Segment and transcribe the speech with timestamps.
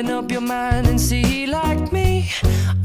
[0.00, 2.30] Open up your mind and see like me.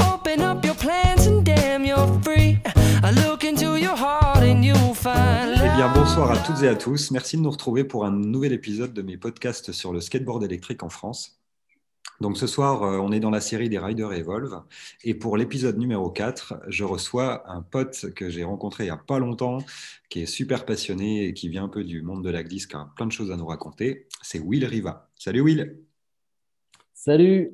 [0.01, 2.59] Open up your plans and damn, you're free.
[3.02, 6.75] I look into your heart and you'll find Eh bien, bonsoir à toutes et à
[6.75, 7.12] tous.
[7.12, 10.83] Merci de nous retrouver pour un nouvel épisode de mes podcasts sur le skateboard électrique
[10.83, 11.39] en France.
[12.20, 14.63] Donc ce soir, euh, on est dans la série des Riders Evolve.
[15.05, 18.97] Et pour l'épisode numéro 4, je reçois un pote que j'ai rencontré il n'y a
[18.97, 19.59] pas longtemps,
[20.09, 22.75] qui est super passionné et qui vient un peu du monde de la glisse, qui
[22.75, 24.05] a plein de choses à nous raconter.
[24.21, 25.07] C'est Will Riva.
[25.18, 25.85] Salut Will
[27.05, 27.51] Salut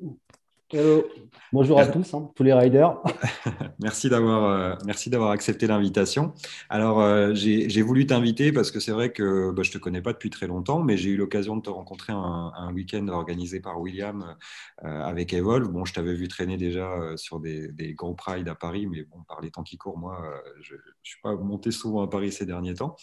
[0.71, 1.03] Hello
[1.51, 2.97] Bonjour à tous, hein, tous les riders.
[3.81, 6.33] Merci d'avoir euh, merci d'avoir accepté l'invitation.
[6.69, 10.01] Alors euh, j'ai j'ai voulu t'inviter parce que c'est vrai que bah, je te connais
[10.01, 13.59] pas depuis très longtemps, mais j'ai eu l'occasion de te rencontrer un, un week-end organisé
[13.59, 14.37] par William
[14.85, 15.67] euh, avec Evolve.
[15.67, 19.21] Bon, je t'avais vu traîner déjà sur des, des gros prides à Paris, mais bon,
[19.27, 20.17] par les temps qui courent, moi,
[20.61, 22.95] je, je suis pas monté souvent à Paris ces derniers temps.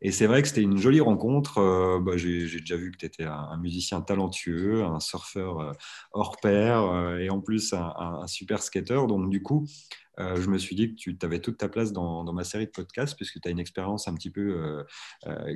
[0.00, 1.58] Et c'est vrai que c'était une jolie rencontre.
[1.58, 5.72] Euh, bah, j'ai déjà vu que tu étais un, un musicien talentueux, un surfeur euh,
[6.12, 9.06] hors pair euh, et en plus un, un- un super skater.
[9.08, 9.66] Donc du coup,
[10.20, 12.72] je me suis dit que tu avais toute ta place dans, dans ma série de
[12.72, 14.84] podcasts puisque tu as une expérience un petit peu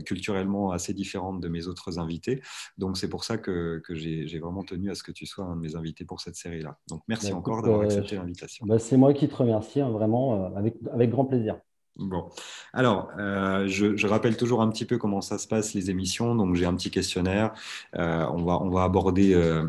[0.06, 2.41] culturellement assez différente de mes autres invités.
[2.78, 5.56] Donc c'est pour ça que, que j'ai vraiment tenu à ce que tu sois un
[5.56, 6.78] de mes invités pour cette série-là.
[6.89, 8.67] Donc merci Bah, encore d'avoir accepté l'invitation.
[8.67, 11.58] Bah, c'est moi qui te remercie, hein, vraiment, avec, avec grand plaisir.
[11.97, 12.31] Bon,
[12.73, 16.35] alors, euh, je, rappelle toujours un petit peu comment ça se passe, les émissions.
[16.35, 17.53] Donc, j'ai un petit questionnaire.
[17.97, 19.69] Euh, on va, on va aborder euh,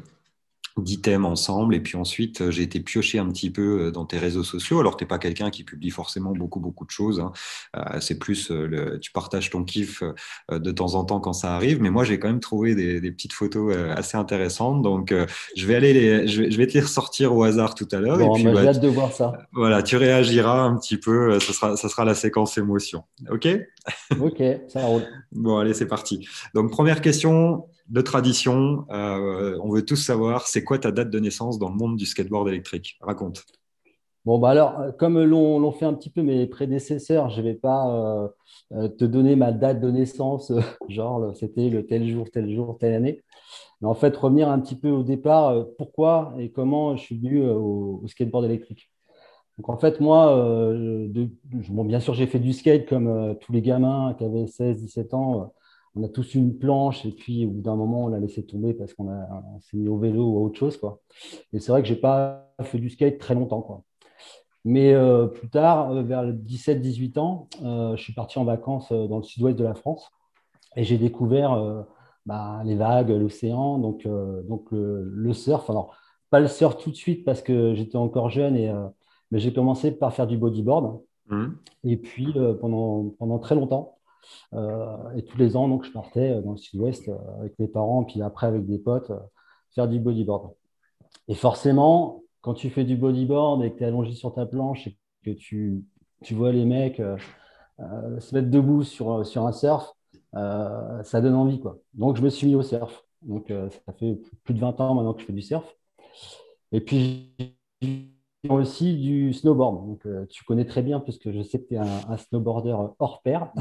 [0.78, 1.76] 10 thèmes ensemble.
[1.76, 4.80] Et puis ensuite, euh, j'ai été piocher un petit peu euh, dans tes réseaux sociaux.
[4.80, 7.20] Alors, tu n'es pas quelqu'un qui publie forcément beaucoup, beaucoup de choses.
[7.20, 7.32] hein.
[7.76, 10.04] Euh, c'est plus, le, tu partages ton kiff
[10.52, 11.82] de temps en temps quand ça arrive.
[11.82, 14.82] Mais moi, j'ai quand même trouvé des, des petites photos assez intéressantes.
[14.82, 17.76] Donc, euh, je, vais aller les, je, vais, je vais te les ressortir au hasard
[17.76, 18.18] tout à l'heure.
[18.18, 19.34] Bon, bah, bah, j'ai hâte de voir ça.
[19.52, 21.40] voilà, tu réagiras un petit peu.
[21.40, 23.04] Ce sera, ça sera la séquence émotion.
[23.30, 23.48] OK?
[24.20, 25.04] Ok, ça roule.
[25.32, 26.28] Bon, allez, c'est parti.
[26.54, 28.86] Donc, première question de tradition.
[28.92, 32.06] Euh, on veut tous savoir, c'est quoi ta date de naissance dans le monde du
[32.06, 32.98] skateboard électrique?
[33.02, 33.46] Raconte.
[34.26, 37.56] Bon, bah alors, euh, comme l'ont fait un petit peu mes prédécesseurs, je ne vais
[37.56, 38.32] pas
[38.72, 40.52] euh, te donner ma date de naissance,
[40.90, 43.22] genre c'était le tel jour, tel jour, telle année.
[43.82, 47.46] Mais en fait, revenir un petit peu au départ, pourquoi et comment je suis venu
[47.50, 48.90] au, skateboard électrique?
[49.58, 50.34] Donc en fait, moi,
[51.70, 55.14] bon, bien sûr, j'ai fait du skate comme tous les gamins qui avaient 16, 17
[55.14, 55.54] ans.
[55.96, 58.74] On a tous une planche et puis au bout d'un moment, on l'a laissé tomber
[58.74, 59.08] parce qu'on
[59.60, 61.00] s'est mis au vélo ou à autre chose, quoi.
[61.54, 63.84] Et c'est vrai que j'ai pas fait du skate très longtemps, quoi.
[64.66, 68.92] Mais euh, plus tard, euh, vers le 17-18 ans, euh, je suis parti en vacances
[68.92, 70.10] dans le sud-ouest de la France
[70.76, 71.84] et j'ai découvert euh,
[72.26, 74.08] bah, les vagues, l'océan, donc,
[74.48, 75.70] donc le, le surf.
[75.70, 75.96] Alors,
[76.30, 78.74] pas le surf tout de suite parce que j'étais encore jeune, et,
[79.30, 81.02] mais j'ai commencé par faire du bodyboard.
[81.30, 83.98] Hum, Et puis, pendant, pendant très longtemps,
[85.16, 88.04] et tous les ans, donc, je partais euh, dans le sud-ouest euh, avec mes parents,
[88.04, 89.20] puis après avec des potes, euh,
[89.76, 90.54] faire du bodyboard.
[91.28, 94.88] Et forcément, quand tu fais du bodyboard et que tu es allongé sur ta planche
[94.88, 95.84] et que tu,
[96.24, 97.18] tu vois les mecs euh,
[97.80, 99.94] euh, se mettre debout sur, sur un surf,
[100.36, 101.80] euh, ça donne envie, quoi.
[101.94, 103.06] Donc, je me suis mis au surf.
[103.22, 105.76] Donc, euh, ça fait plus de 20 ans maintenant que je fais du surf.
[106.72, 107.34] Et puis,
[107.82, 109.88] j'ai aussi du snowboard.
[109.88, 113.22] Donc, euh, tu connais très bien puisque je sais que tu es un snowboarder hors
[113.22, 113.52] pair.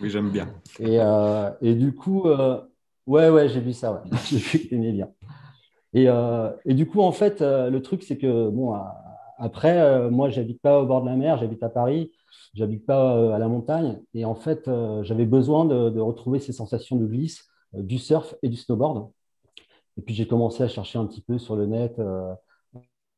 [0.00, 0.48] Oui, j'aime bien.
[0.80, 2.60] Et, euh, et du coup, euh,
[3.06, 4.02] ouais, ouais, j'ai vu ça.
[4.26, 5.08] J'ai vu que tu bien.
[5.94, 8.74] Et, euh, et du coup, en fait, le truc, c'est que, bon,
[9.38, 12.12] après, moi, j'habite pas au bord de la mer, j'habite à Paris,
[12.54, 14.00] j'habite pas à la montagne.
[14.14, 14.70] Et en fait,
[15.02, 19.10] j'avais besoin de, retrouver ces sensations de glisse, du surf et du snowboard.
[19.98, 22.00] Et puis, j'ai commencé à chercher un petit peu sur le net.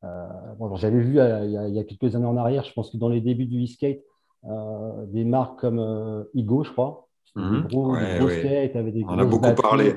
[0.03, 1.19] bon, j'avais vu il y,
[1.57, 4.03] a, y a quelques années en arrière, je pense que dans les débuts du e-skate,
[4.49, 7.07] euh, des marques comme euh, Igo, je crois.
[7.35, 7.63] Mhm.
[7.63, 8.39] Des gros, des Ouais, gros ouais.
[8.39, 9.95] skates avec des On a beaucoup batteries, parlé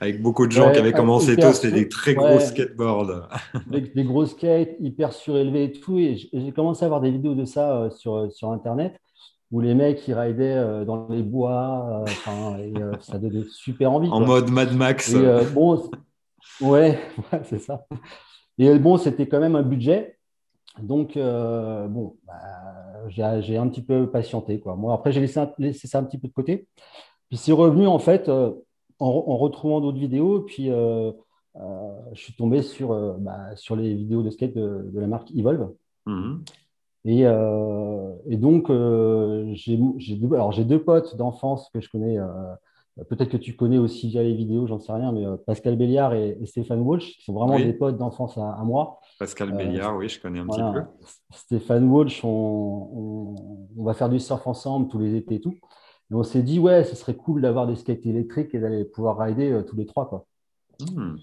[0.00, 1.52] avec beaucoup de gens Ouais, qui avaient ah, commencé tôt.
[1.52, 3.28] C'était des très gros skateboards.
[3.70, 5.98] avec des gros skates hyper surélevés et tout.
[5.98, 8.98] Et j'ai commencé à voir des vidéos de ça euh, sur, sur Internet
[9.52, 12.04] où les mecs ils ridaient dans les bois.
[12.60, 14.08] et, ça donnait super envie.
[14.08, 14.26] En quoi.
[14.26, 15.12] mode Mad Max.
[15.12, 15.90] Et, bon,
[16.60, 16.98] ouais,
[17.42, 17.84] c'est ça.
[18.58, 20.19] Et bon, c'était quand même un budget.
[20.78, 24.60] Donc, euh, bon, bah, j'ai un petit peu patienté.
[24.60, 24.76] Quoi.
[24.76, 26.68] Moi, après, j'ai laissé, ça un petit peu de côté.
[27.28, 28.52] Puis c'est revenu, en fait, euh,
[28.98, 30.40] en, en retrouvant d'autres vidéos.
[30.40, 31.12] Puis, euh,
[32.12, 35.70] je suis tombé sur, bah, sur les vidéos de skate de, de la marque Evolve.
[36.06, 36.44] Mhm.
[37.06, 38.70] Et, et donc,
[39.54, 42.18] j'ai deux, alors, j'ai deux potes d'enfance que je connais.
[43.08, 46.36] Peut-être que tu connais aussi via les vidéos, j'en sais rien, mais Pascal Béliard et,
[46.40, 47.64] et Stéphane Walsh, qui sont vraiment Oui.
[47.64, 49.00] des potes d'enfance à, à moi.
[49.20, 50.82] Pascal Euh, Béliard, oui, je connais un petit peu.
[51.30, 55.52] Stéphane Walsh, on, on- on va faire du surf ensemble tous les étés et tout.
[55.52, 59.18] Et on s'est dit, ouais, ce serait cool d'avoir des skates électriques et d'aller pouvoir
[59.18, 60.08] rider euh, tous les trois.
[60.08, 60.26] Quoi.
[60.96, 61.16] Hmm.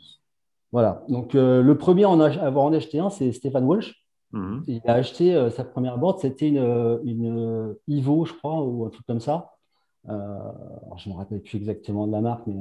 [0.71, 1.03] Voilà.
[1.09, 3.95] Donc, euh, le premier à en avoir en acheté un, c'est Stéphane Walsh.
[4.31, 4.63] Mhm.
[4.67, 8.85] Il a acheté euh, sa première board, c'était une, une euh, Ivo, je crois, ou
[8.85, 9.53] un truc comme ça.
[10.07, 12.59] Alors, je ne me rappelle plus exactement de la marque, mais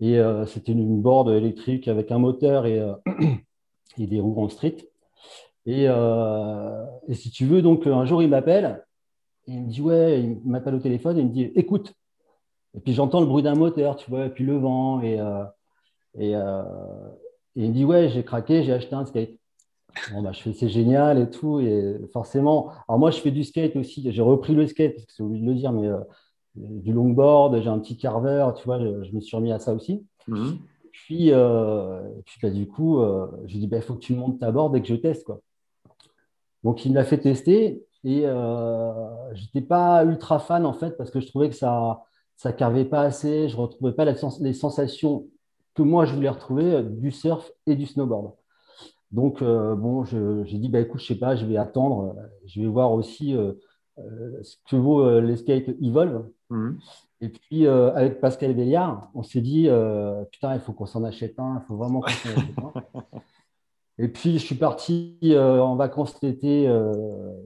[0.00, 2.80] et c'était une, une board électrique avec un moteur et,
[3.96, 4.88] et des en street.
[5.66, 8.84] Et, euh, et si tu veux, donc un jour il m'appelle
[9.46, 11.94] et il me dit ouais, il m'appelle au téléphone et il me dit écoute.
[12.76, 15.44] Et puis j'entends le bruit d'un moteur, tu vois, et puis le vent et, euh,
[16.18, 16.62] euh,
[17.56, 19.38] et il me dit ouais, j'ai craqué, j'ai acheté un skate.
[20.12, 21.60] Bon, bah, je fais c'est génial et tout.
[21.60, 24.10] Et forcément, alors moi je fais du skate aussi.
[24.10, 25.88] J'ai repris le skate parce que c'est oublié de le dire, mais
[26.54, 30.04] du longboard, j'ai un petit carver, tu vois, je, me suis remis à ça aussi.
[30.26, 30.58] Mhm.
[31.04, 32.02] Puis, euh,
[32.42, 34.88] bah, du coup, euh, j'ai dit, il faut que tu montes ta board et que
[34.88, 35.24] je teste.
[35.24, 35.40] Quoi.
[36.64, 40.96] Donc, il me l'a fait tester et euh, je n'étais pas ultra fan en fait
[40.96, 42.04] parce que je trouvais que ça
[42.36, 43.48] ça carvait pas assez.
[43.48, 45.26] Je ne retrouvais pas les sensations
[45.74, 48.34] que moi je voulais retrouver euh, du surf et du snowboard.
[49.10, 52.14] Donc, bon, j'ai dit, bah, écoute, je sais pas, je vais attendre.
[52.44, 53.34] Je vais voir aussi
[53.96, 56.28] ce que vaut les skates Evolve.
[56.50, 56.78] Mhm.
[57.20, 61.02] Et puis, euh, avec Pascal Béliard, on s'est dit, euh, putain, il faut qu'on s'en
[61.04, 63.00] achète un, il faut vraiment qu'on s'en achète un.
[64.00, 66.92] Et puis, je suis parti euh, en vacances cet été, euh,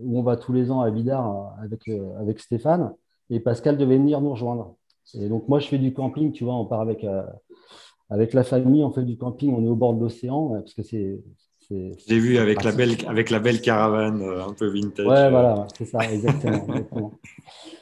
[0.03, 1.91] où on va tous les ans à euh, avec,
[2.21, 2.93] avec Stéphane,
[3.31, 4.77] et Pascal devait venir nous rejoindre.
[5.15, 7.07] Et donc, moi, je fais du camping, tu vois, on part avec,
[8.11, 10.83] avec la famille, on fait du camping, on est au bord de l'océan, parce que
[10.83, 11.19] c'est.
[11.71, 15.07] J'ai vu avec la belle, avec la belle caravane un peu vintage.
[15.07, 16.67] Ouais, voilà, c'est ça, exactement.
[16.67, 17.13] exactement.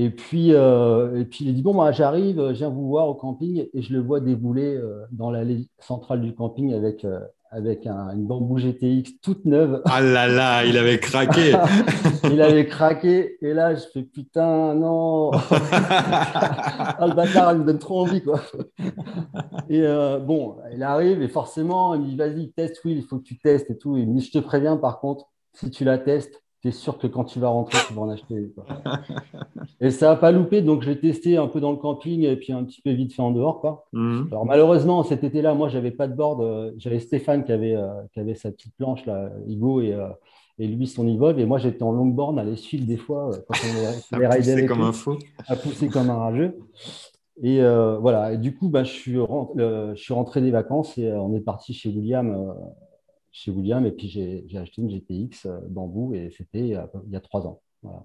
[0.00, 3.14] Et puis, euh, et puis, il dit Bon, moi, j'arrive, je viens vous voir au
[3.14, 7.18] camping, et je le vois débouler euh, dans l'allée centrale du camping avec, euh,
[7.50, 9.82] avec un- une bambou GTX toute neuve.
[9.86, 11.52] Ah là là, il avait craqué.
[12.30, 17.78] il avait craqué, et là, je fais Putain, non Ah, le bâtard, il me donne
[17.80, 18.40] trop envie, quoi.
[19.68, 23.18] Et euh, bon, il arrive, et forcément, il me dit Vas-y, teste, oui, il faut
[23.18, 23.96] que tu testes et tout.
[23.96, 25.24] Et il me dit Je te préviens, par contre,
[25.54, 28.08] si tu la testes, tu es sûr que quand tu vas rentrer, tu vas en
[28.10, 28.52] acheter.
[28.54, 28.64] quoi.
[29.80, 32.52] Et ça n'a pas loupé, donc j'ai testé un peu dans le camping et puis
[32.52, 33.60] un petit peu vite fait en dehors.
[33.60, 33.86] Quoi.
[33.92, 34.28] Mhm.
[34.32, 36.40] Alors malheureusement, cet été-là, moi, j'avais pas de board.
[36.40, 40.08] euh, J'avais Stéphane qui avait, euh, qui avait sa petite planche, là, Igo, et, euh,
[40.58, 41.38] et lui son Evolve.
[41.38, 43.54] Et moi, j'étais en longboard à les suivre des fois quand
[44.12, 45.16] on les, À pousser comme lui, un fou.
[45.46, 46.58] à pousser comme un rageux.
[47.40, 48.32] Et euh, voilà.
[48.32, 51.72] Et du coup, bah, je, suis je suis rentré des vacances et on est parti
[51.72, 52.52] chez William.
[53.38, 57.12] Euh, chez William, et puis j'ai acheté une GTX euh, bambou, et c'était euh, il
[57.12, 57.60] y a trois ans.
[57.82, 58.04] Voilà.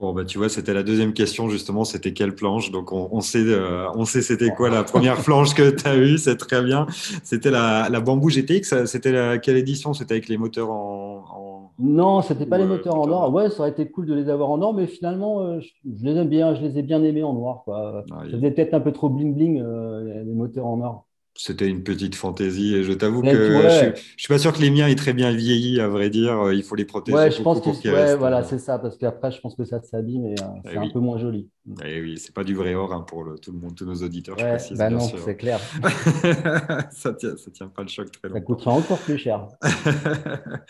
[0.00, 2.72] Bon, bah, tu vois, c'était la deuxième question, justement, c'était quelle planche?
[2.72, 5.96] Donc, on, on sait, euh, on sait c'était quoi la première planche que tu as
[5.96, 6.86] eue, c'est très bien.
[7.22, 9.94] C'était la, la Bamboo GTX, c'était la, quelle édition?
[9.94, 11.24] C'était avec les moteurs en.
[11.30, 13.32] en- Non, c'était pas les moteurs en or.
[13.32, 15.68] Ouais, ça aurait été cool de les avoir en or, mais finalement, euh, je,
[15.98, 17.62] je les aime bien, je les ai bien aimés en noir.
[17.64, 18.04] Quoi.
[18.10, 21.06] Ah, Ça faisait peut-être un peu trop bling bling euh, les moteurs en or.
[21.44, 23.68] C'était une petite fantaisie et je t'avoue que ouais.
[23.68, 23.86] je, suis,
[24.16, 26.52] je suis pas sûr que les miens aient très bien vieilli, à vrai dire.
[26.52, 27.16] Il faut les protéger.
[27.16, 29.82] Ouais, je pense que qu'ils ouais, voilà, c'est ça, parce qu'après, je pense que ça
[29.82, 30.92] s'abîme et euh, c'est Eh un oui.
[30.92, 31.50] peu moins joli.
[31.84, 33.94] Eh oui, c'est pas du vrai or hein, pour le- tout le monde, tous nos
[33.94, 35.60] auditeurs, je Ouais, précise, bah bien non, c'est clair.
[36.92, 38.46] ça tient, ça tient pas le choc très Ça longtemps.
[38.46, 39.48] coûtera encore plus cher.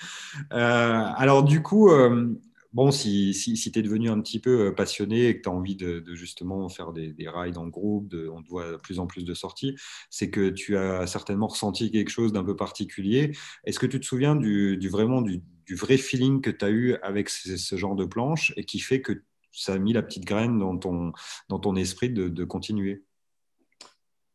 [0.52, 2.34] Euh, alors du coup, euh,
[2.72, 5.48] bon, si, si, si tu es devenu un petit peu euh, passionné et que tu
[5.48, 8.98] as envie de, justement faire des, des rides en groupe, on te voit de plus
[8.98, 9.76] en plus de sorties,
[10.10, 13.32] c'est que tu as certainement ressenti quelque chose d'un peu particulier.
[13.64, 17.30] Est-ce que tu te souviens du, vraiment du, vrai feeling que tu as eu avec
[17.30, 20.76] ce, genre de planche et qui fait que ça a mis la petite graine dans
[20.76, 21.12] ton,
[21.48, 23.04] dans ton esprit de, continuer?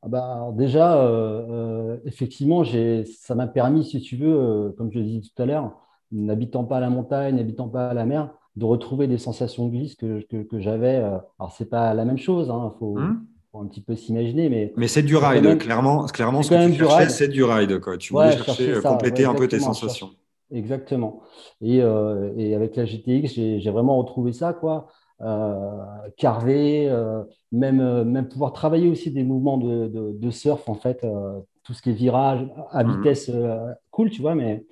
[0.03, 5.06] Ah bah, déjà, euh, euh, effectivement, ça m'a permis, si tu veux, comme je le
[5.06, 8.65] disais tout à l'heure, n'habitant pas à la montagne, n'habitant pas à la mer, de
[8.65, 10.95] retrouver des sensations de glisse que, que, que j'avais.
[10.97, 14.49] euh, alors, c'est pas la même chose, il faut, Hum faut un petit peu s'imaginer,
[14.49, 17.09] mais Mais c'est du ride, même- clairement, clairement ce que tu cherchais, ride.
[17.11, 17.79] c'est du ride.
[17.79, 17.97] Quoi.
[17.97, 20.09] Tu Ouais, voulais chercher, euh, ça, compléter ouais, un peu tes sensations.
[20.51, 21.21] Exactement.
[21.61, 24.87] Et, euh, et avec la GTX, j'ai j'ai vraiment retrouvé ça, quoi.
[25.21, 25.83] Euh,
[26.23, 31.03] euh, même, euh, même pouvoir travailler aussi des mouvements de, de, de surf, en fait,
[31.03, 32.91] euh, tout ce qui est virage à Mhm.
[32.97, 33.57] vitesse euh,
[33.91, 34.65] cool, tu vois, mais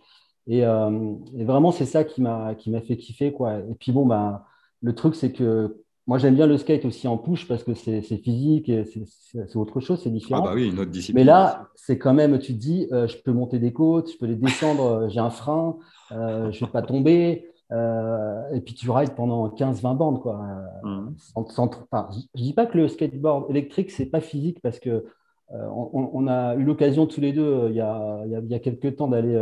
[0.48, 3.60] et, euh, et vraiment, c'est ça qui m'a qui m'a fait kiffer, quoi.
[3.60, 4.46] Et puis bon, bah,
[4.82, 8.02] le truc, c'est que moi, j'aime bien le skate aussi en push parce que c'est
[8.02, 10.44] physique, c'est autre chose, c'est Ah différent.
[10.46, 11.18] bah oui, une autre discipline.
[11.18, 14.18] Mais là, c'est quand même, tu te dis, euh, je peux monter des côtes, je
[14.18, 15.78] peux les descendre, euh, j'ai un frein,
[16.12, 17.48] euh, je ne vais pas tomber.
[17.72, 20.22] euh, et puis tu rides pendant 15-20 bandes.
[20.22, 20.40] Quoi.
[20.84, 21.16] Mhm.
[21.18, 24.80] sans- sans- enfin, je ne dis pas que le skateboard électrique, c'est pas physique parce
[24.80, 25.06] que
[25.52, 28.96] on, on a eu l'occasion tous les deux, il y a, il y a, quelques
[28.98, 29.36] temps, d'aller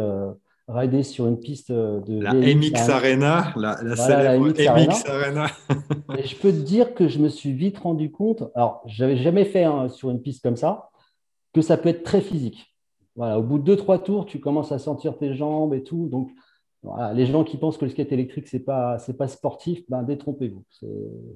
[0.67, 4.47] rider sur une piste euh, de La BMX MX Arena, la, la Voilà, la célèbre
[4.47, 5.47] MX MX Arena.
[6.17, 9.45] et je peux te dire que je me suis vite rendu compte, alors j'avais jamais
[9.45, 10.89] fait hein, sur une piste comme ça,
[11.53, 12.75] que ça peut être très physique.
[13.15, 16.07] voilà, au bout de deux, trois tours, tu commences à sentir tes jambes et tout.
[16.07, 16.31] Donc,
[17.13, 20.63] les gens qui pensent que le skate électrique, ce n'est pas, pas sportif, ben, détrompez-vous.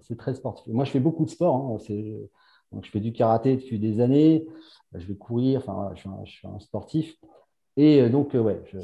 [0.01, 0.73] C'est très sportif.
[0.73, 1.55] Moi, je fais beaucoup de sport.
[1.55, 1.77] Hein.
[2.71, 4.45] Donc, je fais du karaté depuis des années.
[4.93, 5.59] Je vais courir.
[5.59, 7.17] Enfin, je, suis un, sportif.
[7.77, 8.79] Et euh, donc, euh, ouais, je...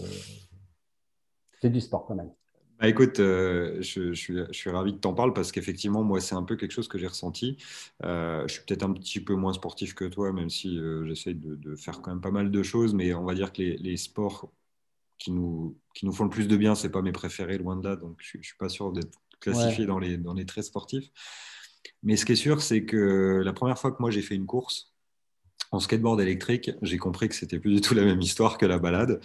[1.60, 2.32] c'est du sport quand même.
[2.80, 6.22] Bah, écoute, euh, je, suis, je, suis, ravi que tu en parles parce qu'effectivement, moi,
[6.22, 7.58] c'est un peu quelque chose que j'ai ressenti.
[8.02, 11.76] je suis peut-être un petit peu moins sportif que toi, même si j'essaie de, de,
[11.76, 14.52] faire quand même pas mal de choses, mais on va dire que les, les sports
[15.18, 17.88] qui nous, qui nous font le plus de bien, c'est pas mes préférés, loin de
[17.88, 21.10] là, donc je, ne suis pas sûr d'être classifié dans, les, dans les très sportifs.
[22.02, 24.46] Mais ce qui est sûr, c'est que la première fois que moi j'ai fait une
[24.46, 24.93] course
[25.74, 28.78] en skateboard électrique, j'ai compris que c'était plus du tout la même histoire que la
[28.78, 29.20] balade.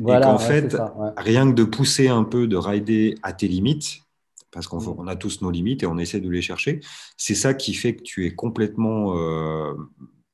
[0.00, 0.76] et qu'en fait,
[1.16, 4.02] rien que de pousser un peu, de rider à tes limites,
[4.50, 5.08] parce qu'on mm.
[5.08, 6.80] a tous nos limites et on essaie de les chercher,
[7.16, 9.74] c'est ça qui fait que tu es complètement euh,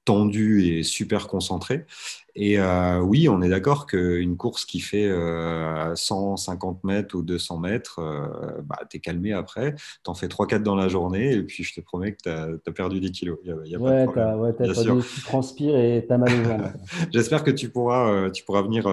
[0.05, 1.87] tendu et super concentré.
[2.37, 5.09] Et euh, oui, on est d'accord qu'une course qui fait
[5.95, 10.27] 150 euh, mètres ou 200 mètres, euh, bah, tu es calmé après, tu en fais
[10.27, 13.39] 3-4 dans la journée, et puis je te promets que tu as, perdu 10 kilos.
[13.45, 16.73] Y a, y a ouais, tu transpires et tu as mal aux jambes.
[17.13, 18.89] J'espère que tu pourras, tu pourras venir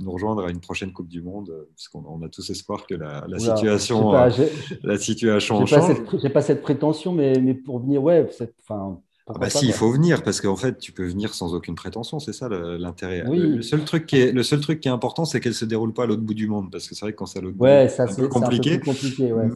[0.00, 3.24] nous rejoindre à une prochaine Coupe du Monde, parce qu'on a tous espoir que la,
[3.40, 4.12] situation,
[4.84, 5.96] la situation change.
[6.22, 8.24] J'ai pas cette prétention, mais, mais pour venir, ouais,
[8.62, 11.76] enfin ah bah si, il faut venir parce qu'en fait, tu peux venir sans aucune
[11.76, 13.24] prétention, c'est ça l'intérêt.
[13.24, 15.94] Le, seul truc qui est, le seul truc qui est important, c'est qu'elle se déroule
[15.94, 17.56] pas à l'autre bout du monde parce que c'est vrai que quand c'est à l'autre
[17.56, 18.78] bout, c'est un peu compliqué.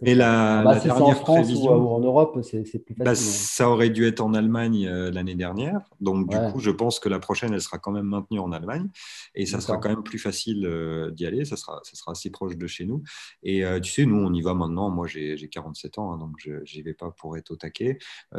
[0.01, 3.27] mais la, bah, dernière en France prévision, ou, en Europe, c'est plus bah, facile.
[3.27, 7.11] ça aurait dû être en Allemagne euh, l'année dernière, donc du coup, je pense que
[7.11, 8.89] la prochaine, elle sera quand même maintenue en Allemagne
[9.35, 11.45] et ça sera quand même plus facile euh, d'y aller.
[11.45, 13.03] Ça sera, ça sera assez proche de chez nous.
[13.43, 14.89] Et euh, tu sais, nous, on y va maintenant.
[14.89, 17.99] Moi, j'ai 47 ans, hein, donc je n'y vais pas pour être au taquet.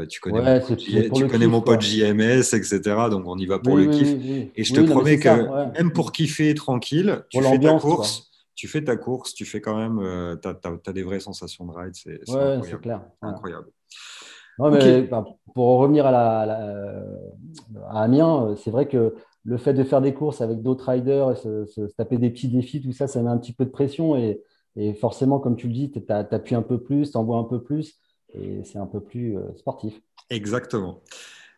[0.10, 0.60] tu connais
[1.20, 2.80] tu connais mon pote JMS, etc.
[3.10, 4.52] Donc on y va pour le kiff.
[4.56, 8.26] Et je te promets que même pour kiffer tranquille, tu fais ta course.
[8.56, 11.72] Tu fais ta course, tu fais quand même, euh, tu as, des vraies sensations de
[11.72, 12.82] ride, c'est incroyable.
[12.82, 13.02] Clair.
[13.22, 13.68] incroyable.
[14.60, 17.06] Bah, pour revenir à, la,
[17.90, 21.38] à Amiens, euh, c'est vrai que le fait de faire des courses avec d'autres riders,
[21.38, 24.18] se, taper des petits défis, tout ça, ça met un petit peu de pression.
[24.18, 24.42] Et,
[24.76, 27.64] et forcément, comme tu le dis, tu appuies un peu plus, tu envoies un peu
[27.64, 27.98] plus,
[28.34, 30.02] et c'est un peu plus euh, sportif.
[30.30, 31.02] Exactement.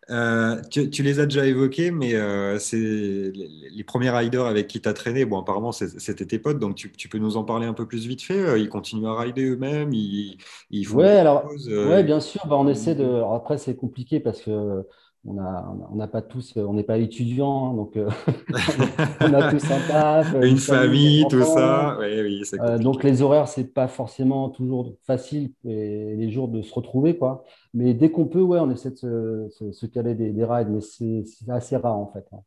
[0.09, 4.89] Euh, tu, les as déjà évoqués, mais euh, c'est les, premiers riders avec qui tu
[4.89, 5.25] as traîné.
[5.25, 8.21] Bon, apparemment, c'était tes potes, donc tu, peux nous en parler un peu plus vite
[8.21, 8.37] fait.
[8.37, 10.37] Euh, ils continuent à rider eux-mêmes, ils,
[10.69, 12.41] ils font ouais, alors, ouais, bien sûr.
[12.47, 13.21] Bah, on essaie de.
[13.33, 14.85] après, c'est compliqué parce que
[15.25, 17.95] on n'a pas tous, on n'est pas étudiants, hein, donc
[19.21, 21.97] on a tous un taf, une, famille, tout ça.
[21.99, 26.61] Oui, oui, euh, donc les horaires, c'est pas forcément toujours facile et les jours de
[26.61, 27.43] se retrouver, quoi.
[27.73, 30.81] Mais dès qu'on peut, ouais, on essaie de se, se, caler des, des, rides, mais
[30.81, 32.25] c'est assez rare en fait.
[32.33, 32.39] Hein.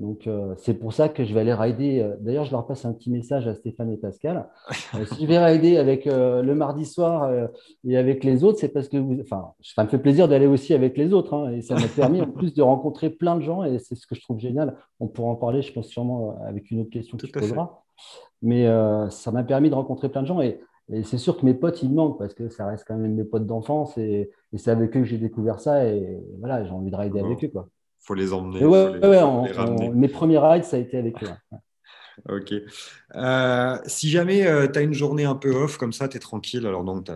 [0.00, 2.00] Donc, euh, c'est pour ça que je vais aller rider.
[2.00, 4.48] Euh, d'ailleurs, je leur passe un petit message à Stéphane et Pascal.
[4.94, 7.30] Euh, si je vais rider avec le mardi soir
[7.84, 9.20] et avec les autres, c'est parce que vous...
[9.20, 11.34] enfin, ça me fait plaisir d'aller aussi avec les autres.
[11.34, 13.64] Hein, et ça m'a permis en plus de rencontrer plein de gens.
[13.64, 14.76] Et c'est ce que je trouve génial.
[14.98, 17.78] On pourra en parler, je pense, sûrement avec une autre question que tu poseras.
[18.42, 18.66] Mais
[19.10, 20.40] ça m'a permis de rencontrer plein de gens.
[20.40, 20.60] Et,
[21.02, 23.24] c'est sûr que mes potes, ils me manquent parce que ça reste quand même mes
[23.24, 23.96] potes d'enfance.
[23.96, 25.86] Et, c'est avec eux que j'ai découvert ça.
[25.86, 27.48] Et voilà, j'ai envie de rider avec eux.
[27.48, 27.68] Quoi
[28.04, 28.60] faut les emmener.
[28.60, 31.28] les, mes premiers rides, ça a été avec eux.
[32.28, 32.52] ok.
[33.14, 36.20] Euh, si jamais euh, tu as une journée un peu off comme ça, tu es
[36.20, 37.12] tranquille, alors donc tu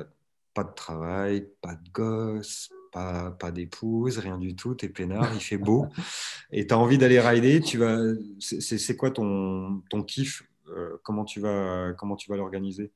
[0.54, 5.32] pas de travail, pas de gosse, pas, pas d'épouse, rien du tout, tu es peinard,
[5.34, 5.86] il fait beau,
[6.50, 7.98] et tu as envie d'aller rider, tu vas...
[8.40, 12.90] c'est quoi ton, ton kiff euh, Comment tu vas, comment tu vas l'organiser?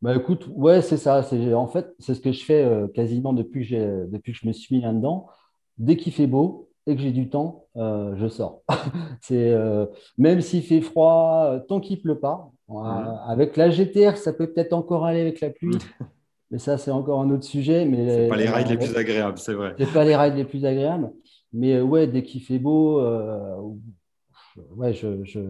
[0.00, 1.26] Bah écoute, ouais, c'est ça.
[1.54, 4.76] En fait, c'est ce que je fais quasiment depuis que, depuis que je me suis
[4.76, 5.26] mis là-dedans
[5.78, 8.62] dès qu'il fait beau et que j'ai du temps, euh, je sors.
[9.20, 12.50] c'est euh, même s'il fait froid, euh, tant qu'il pleut pas.
[13.26, 15.78] Avec la GTR, ça peut peut-être encore aller avec la pluie.
[16.50, 17.84] mais ça, c'est encore un autre sujet.
[17.84, 19.74] Mais c'est pas les rides les plus agréables, c'est vrai.
[19.78, 21.12] C'est pas les rides les plus agréables.
[21.52, 23.00] Mais ouais, dès qu'il fait beau,
[24.76, 25.40] ouais, je, je,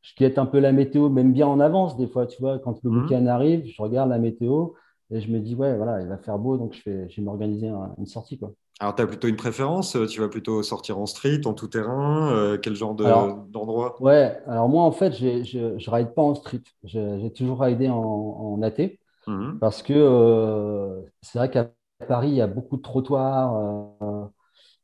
[0.00, 2.82] je, guette un peu la météo, même bien en avance des fois, tu vois, quand
[2.82, 3.02] le mmh.
[3.02, 4.70] week-end arrive, je regarde la météo
[5.10, 7.22] et je me dis, ouais, voilà, il va faire beau, donc je vais, je vais
[7.22, 8.38] m'organiser une sortie.
[8.38, 8.54] Quoi.
[8.78, 12.30] Alors, tu as plutôt une préférence Tu vas plutôt sortir en street, en tout terrain
[12.32, 13.96] euh, Quel genre d'endroit?
[14.00, 16.62] Ouais, alors moi, en fait, je ne ride pas en street.
[16.84, 21.70] J'ai toujours ridé en, en AT mmh parce que euh, c'est vrai qu'à
[22.06, 23.56] Paris, il y a beaucoup de trottoirs.
[24.02, 24.26] Euh,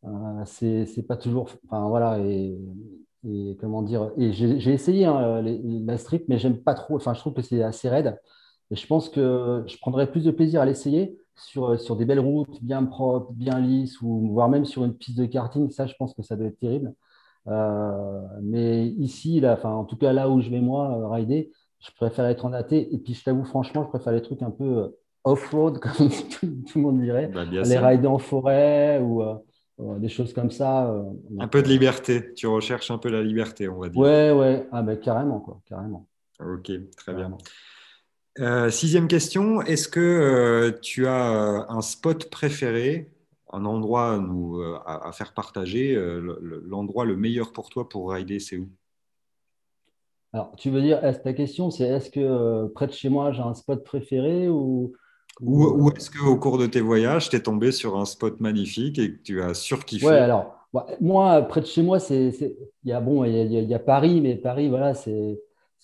[0.06, 1.48] euh c'est pas toujours.
[1.68, 2.18] Enfin, voilà.
[2.18, 2.56] Et,
[3.60, 6.96] comment dire Et j'ai essayé hein, la street, mais j'aime pas trop.
[6.96, 8.18] Enfin, je trouve que c'est assez raide.
[8.70, 12.20] Et je pense que je prendrais plus de plaisir à l'essayer sur, sur des belles
[12.20, 15.70] routes bien propres, bien lisses, ou voire même sur une piste de karting.
[15.70, 16.94] Ça, je pense que ça doit être terrible.
[18.42, 22.26] mais ici, là, enfin, en tout cas là où je vais moi, rider, je préfère
[22.26, 22.72] être en AT.
[22.72, 26.46] Et puis je t'avoue, franchement, je préfère les trucs un peu off-road, comme tout,
[26.76, 27.28] le monde dirait.
[27.28, 29.22] Bah, les rider en forêt ou
[29.98, 30.94] des choses comme ça.
[31.38, 32.34] un peu de liberté.
[32.34, 34.00] Tu recherches un peu la liberté, on va dire.
[34.00, 34.68] Ouais, ouais.
[34.72, 35.60] Ah, ben, carrément, quoi.
[35.66, 36.06] Carrément.
[36.40, 37.36] Ok, très bien.
[38.38, 43.10] Euh, sixième question, est-ce que euh, tu as euh, un spot préféré,
[43.52, 45.94] un endroit nous, à, faire partager,
[46.64, 48.70] l'endroit le meilleur pour toi pour rider, c'est où?
[50.32, 53.52] Alors, tu veux dire, ta question, c'est est-ce que près de chez moi, j'ai un
[53.52, 54.94] spot préféré ou,
[55.42, 59.12] ou, est-ce qu'au cours de tes voyages, tu es tombé sur un spot magnifique et
[59.12, 60.06] que tu as surkiffé?
[60.06, 60.66] Ouais, alors,
[61.02, 62.32] moi, près de chez moi, c'est,
[62.84, 65.38] il y a bon, y, y a Paris, mais Paris, voilà, c'est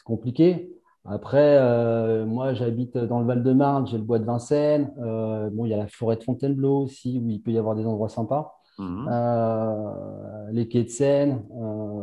[0.05, 0.78] compliqué.
[1.05, 4.93] Après, euh, moi, j'habite dans le Val-de-Marne, j'ai le bois de Vincennes.
[4.99, 7.75] Euh, bon, il y a la forêt de Fontainebleau aussi, où il peut y avoir
[7.75, 8.61] des endroits sympas.
[8.79, 9.09] Mhm.
[9.11, 11.43] Euh, les quais de Seine.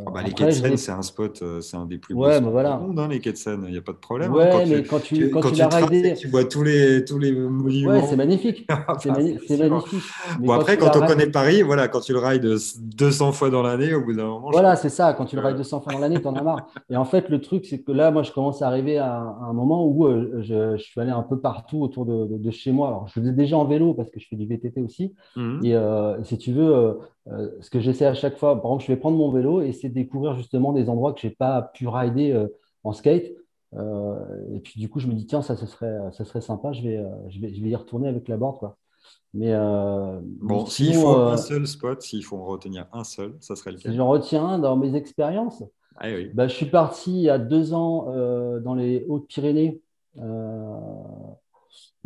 [0.06, 2.76] Ah bah, les Seine, c'est un spot, c'est un des plus beaux ouais, bah voilà.
[2.76, 4.30] du monde, hein, les Seine, il n'y a pas de problème.
[4.32, 4.36] Hein.
[4.36, 6.14] Ouais, quand mais tu, quand tu, quand, tu, ridé...
[6.14, 7.90] tu vois tous les, tous les monuments.
[7.90, 8.66] Ouais, c'est magnifique.
[8.88, 10.02] Ah, c'est magnifique.
[10.40, 13.94] bon, après, quand, on connaît Paris, voilà, quand tu le rides 200 fois dans l'année,
[13.94, 14.50] au bout d'un moment.
[14.52, 15.12] Voilà, c'est ça.
[15.12, 16.66] Quand tu le rides 200 fois dans l'année, tu en as marre.
[16.90, 19.52] Et en fait, le truc, c'est que là, moi, je commence à arriver à, un
[19.52, 22.88] moment où euh, je, suis allé un peu partout autour de, de, chez moi.
[22.88, 25.14] Alors, je faisais déjà en vélo parce que je fais du VTT aussi.
[25.36, 25.60] Mhm.
[25.64, 26.98] Et euh, si tu veux,
[27.28, 29.68] euh, ce que j'essaie à chaque fois, par exemple, je vais prendre mon vélo et
[29.68, 32.46] essayer de découvrir justement des endroits que je n'ai pas pu rider euh,
[32.84, 33.32] en skate.
[33.74, 34.16] Euh,
[34.54, 36.82] et puis du coup, je me dis, tiens, ça, ce serait, ça serait sympa, je
[36.82, 38.58] vais, je, vais, je vais y retourner avec la board.
[38.58, 38.76] Quoi.
[39.34, 39.52] Mais,
[40.40, 43.90] bon, s'il faut un seul spot, s'il faut en retenir un seul, ça serait lequel
[43.90, 45.62] Si j'en retiens un dans mes expériences,
[45.96, 46.30] ah, oui.
[46.32, 48.06] bah, je suis parti il y a deux ans
[48.60, 49.82] dans les Hautes-Pyrénées
[50.14, 50.24] faire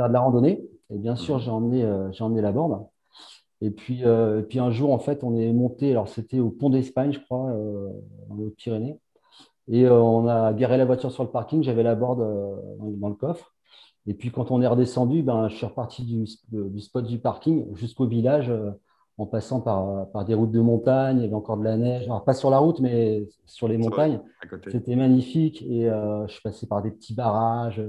[0.09, 0.67] de la randonnée.
[0.93, 1.41] Et bien sûr, mmh.
[1.41, 2.87] j'ai emmené, j'ai emmené la board.
[3.63, 6.71] Et puis, euh, puis un jour, en fait, on est monté, alors c'était au pont
[6.71, 7.91] d'Espagne, je crois, euh,
[8.29, 8.99] dans les Pyrénées.
[9.69, 13.15] Et euh, on a garé la voiture sur le parking, j'avais la board dans, le
[13.15, 13.55] coffre.
[14.07, 16.27] Et puis quand on est redescendu, ben, je suis reparti du,
[16.81, 18.51] spot du parking jusqu'au village
[19.19, 22.05] en passant par, par, des routes de montagne, il y avait encore de la neige,
[22.05, 24.21] alors pas sur la route, mais sur les montagnes.
[24.73, 25.63] C'était magnifique.
[25.63, 27.81] Et je suis passé par des petits barrages,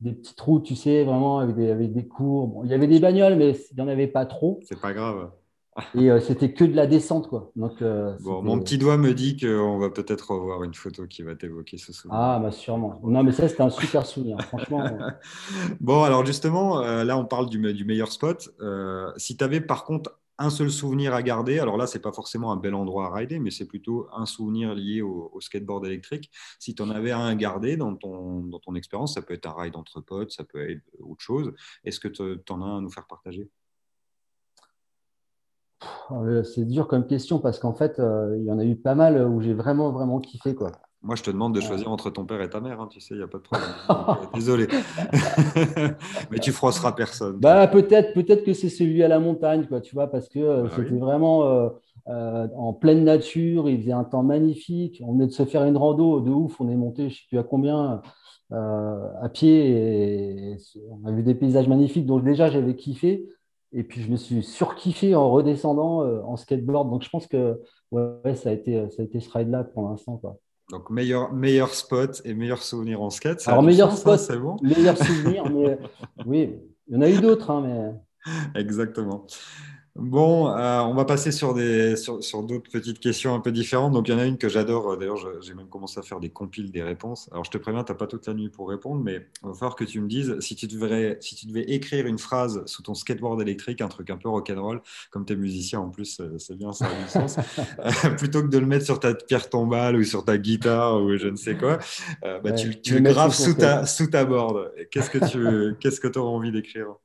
[0.00, 2.62] des petites routes, tu sais, vraiment avec des, avec des cours.
[2.64, 4.60] il y avait des bagnoles, mais il n'y en avait pas trop.
[4.64, 5.30] C'est pas grave.
[5.94, 7.50] Et euh, c'était que de la descente, quoi.
[7.54, 11.22] Donc, euh, bon, mon petit doigt me dit qu'on va peut-être revoir une photo qui
[11.22, 12.18] va t'évoquer ce souvenir.
[12.18, 12.98] Ah, bah sûrement.
[13.04, 14.84] Non, mais ça, c'était un super souvenir, franchement.
[15.80, 18.54] bon, alors justement, euh, là, on parle du, du meilleur spot.
[19.16, 21.58] si tu avais par contre un seul souvenir à garder.
[21.58, 24.26] Alors là, ce n'est pas forcément un bel endroit à rider, mais c'est plutôt un
[24.26, 26.30] souvenir lié au, skateboard électrique.
[26.58, 29.54] Si tu en avais un à garder dans ton, dans expérience, ça peut être un
[29.54, 31.52] ride entre potes, ça peut être autre chose.
[31.84, 33.48] Est-ce que tu en as un à nous faire partager?
[36.10, 38.94] Euh, c'est dur comme question parce qu'en fait, euh, il y en a eu pas
[38.94, 40.54] mal où j'ai vraiment, vraiment kiffé.
[40.54, 40.72] Quoi.
[41.06, 43.14] Moi, je te demande de choisir entre ton père et ta mère, hein, tu sais,
[43.14, 43.68] il n'y a pas de problème.
[43.88, 44.66] Euh, désolé.
[46.30, 47.36] Mais tu froisseras personne.
[47.36, 50.62] Bah, peut-être peut que c'est celui à la montagne, quoi, tu vois, parce que euh,
[50.64, 55.00] bah c'était vraiment euh, en pleine nature, il faisait un temps magnifique.
[55.04, 57.24] On venait de se faire une rando de ouf, on est monté, je ne sais
[57.28, 58.02] plus à combien,
[58.50, 60.56] à pied, et
[60.90, 62.06] on a vu des paysages magnifiques.
[62.06, 63.28] Donc, déjà, j'avais kiffé.
[63.72, 66.90] Et puis, je me suis surkiffé en redescendant en skateboard.
[66.90, 67.60] Donc, je pense que
[67.92, 70.16] ouais, ça, a été, ça a été ce ride-là pour l'instant.
[70.16, 70.38] Quoi.
[70.70, 73.46] Donc, meilleur, meilleur spot et meilleur souvenir en skate.
[73.46, 74.56] Alors, meilleur hein, spot, c'est bon?
[74.62, 75.78] Meilleur souvenir, mais
[76.26, 76.56] oui,
[76.88, 77.50] il y en a eu d'autres.
[77.50, 77.62] Hein,
[78.54, 78.60] mais...
[78.60, 79.26] Exactement.
[79.98, 83.94] Bon, euh, on va passer sur, des, sur, sur d'autres petites questions un peu différentes.
[83.94, 84.92] Donc, il y en a une que j'adore.
[84.92, 87.30] Euh, d'ailleurs, j'ai même commencé à faire des compiles des réponses.
[87.32, 89.54] Alors, je te préviens, tu n'as pas toute la nuit pour répondre, mais il va
[89.54, 92.82] falloir que tu me dises si tu, devrais, si tu devais écrire une phrase sous
[92.82, 96.36] ton skateboard électrique, un truc un peu rock'n'roll, comme tu es musicien en plus, euh,
[96.38, 97.36] c'est bien, ça a du sens,
[98.18, 101.28] plutôt que de le mettre sur ta pierre tombale ou sur ta guitare ou je
[101.28, 101.78] ne sais quoi,
[102.22, 104.72] bah, tu, tu le graves sous ta, sous ta board.
[104.90, 106.96] Qu'est-ce que tu qu'est-ce que auras envie d'écrire?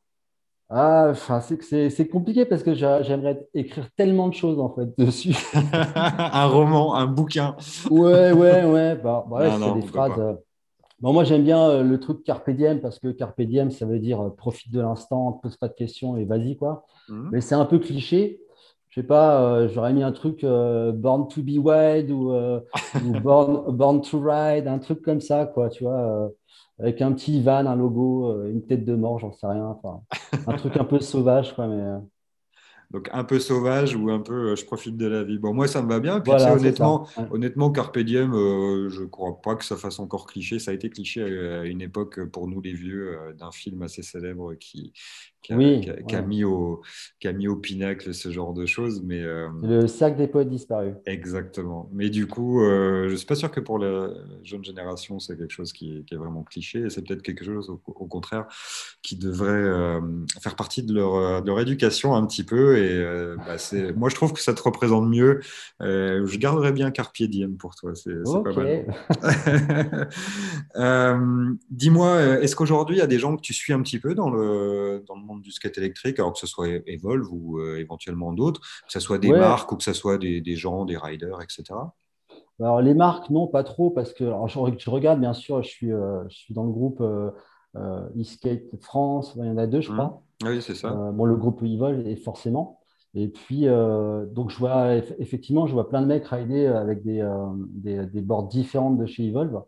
[0.73, 5.36] Ah, enfin, c'est compliqué parce que j'aimerais écrire tellement de choses en fait dessus.
[5.73, 7.57] un roman, un bouquin.
[7.89, 8.95] ouais, ouais, ouais.
[8.95, 10.17] Bah, bah c'est des phrases.
[10.17, 10.34] Euh,
[11.01, 13.99] bon, moi, j'aime bien euh, le truc carpe diem parce que carpe diem, ça veut
[13.99, 16.86] dire euh, profite de l'instant, pose pas de questions et vas-y quoi.
[17.10, 17.29] Mhm.
[17.34, 18.39] Mais c'est un peu cliché.
[18.88, 22.63] Je sais pas, j'aurais mis un truc Born to be wild ou, ou
[23.23, 26.29] born, born, to ride, un truc comme ça quoi, tu vois
[26.79, 29.65] avec un petit van, un logo, euh, une tête de mort, j'en sais rien.
[29.65, 30.01] Enfin,
[30.47, 31.81] un truc un peu sauvage, quoi, mais.
[31.81, 31.99] Euh.
[32.89, 35.37] Donc un peu sauvage ou un peu euh, je profite de la vie.
[35.37, 36.19] Bon, moi ça me va bien.
[36.19, 40.59] Puis honnêtement, honnêtement, Carpe Diem, je ne crois pas que ça fasse encore cliché.
[40.59, 44.55] Ça a été cliché à une époque pour nous les vieux d'un film assez célèbre
[44.55, 44.91] qui,
[45.41, 46.25] qui a, Oui, qui a- qui a ouais.
[46.27, 46.82] mis au,
[47.19, 49.01] qui a mis au pinacle ce genre de choses.
[49.04, 50.93] Mais euh, Le sac des poètes disparus.
[51.06, 51.89] exactement.
[51.93, 54.10] Mais du coup, euh, je suis pas sûr que pour la
[54.43, 56.80] jeune génération, c'est quelque chose qui, qui est vraiment cliché.
[56.82, 58.45] Et c'est peut-être quelque chose, au, au contraire,
[59.01, 59.99] qui devrait euh,
[60.41, 62.77] faire partie de leur, de leur éducation un petit peu.
[62.77, 65.39] Et bah, c'est, moi, je trouve que ça te représente mieux.
[65.80, 67.93] Je garderais bien Carpe Diem pour toi.
[67.95, 68.86] C'est, pas mal.
[71.69, 74.30] Dis-moi, est-ce qu'aujourd'hui, il y a des gens que tu suis un petit peu dans
[74.30, 78.33] le, dans le monde du skate électrique, alors que ce soit Evolve ou euh, éventuellement
[78.33, 79.39] d'autres, que ce soit des Ouais.
[79.39, 81.93] marques ou que ce soit des, des gens, des riders, etc.
[82.59, 85.69] Alors, les marques, non, pas trop, parce que alors, je, je regarde, bien sûr, je
[85.69, 87.31] suis, euh, je suis dans le groupe euh,
[88.19, 89.97] eSkate France, il y en a deux, je Mhm.
[89.97, 90.21] crois.
[90.43, 90.91] Oui, c'est ça.
[91.13, 92.79] Bon, le groupe Evol, et forcément.
[93.13, 97.03] Et puis, euh, donc, je vois, eff- effectivement, je vois plein de mecs rider avec
[97.03, 99.61] des, euh, des, des boards différentes de chez Evolve.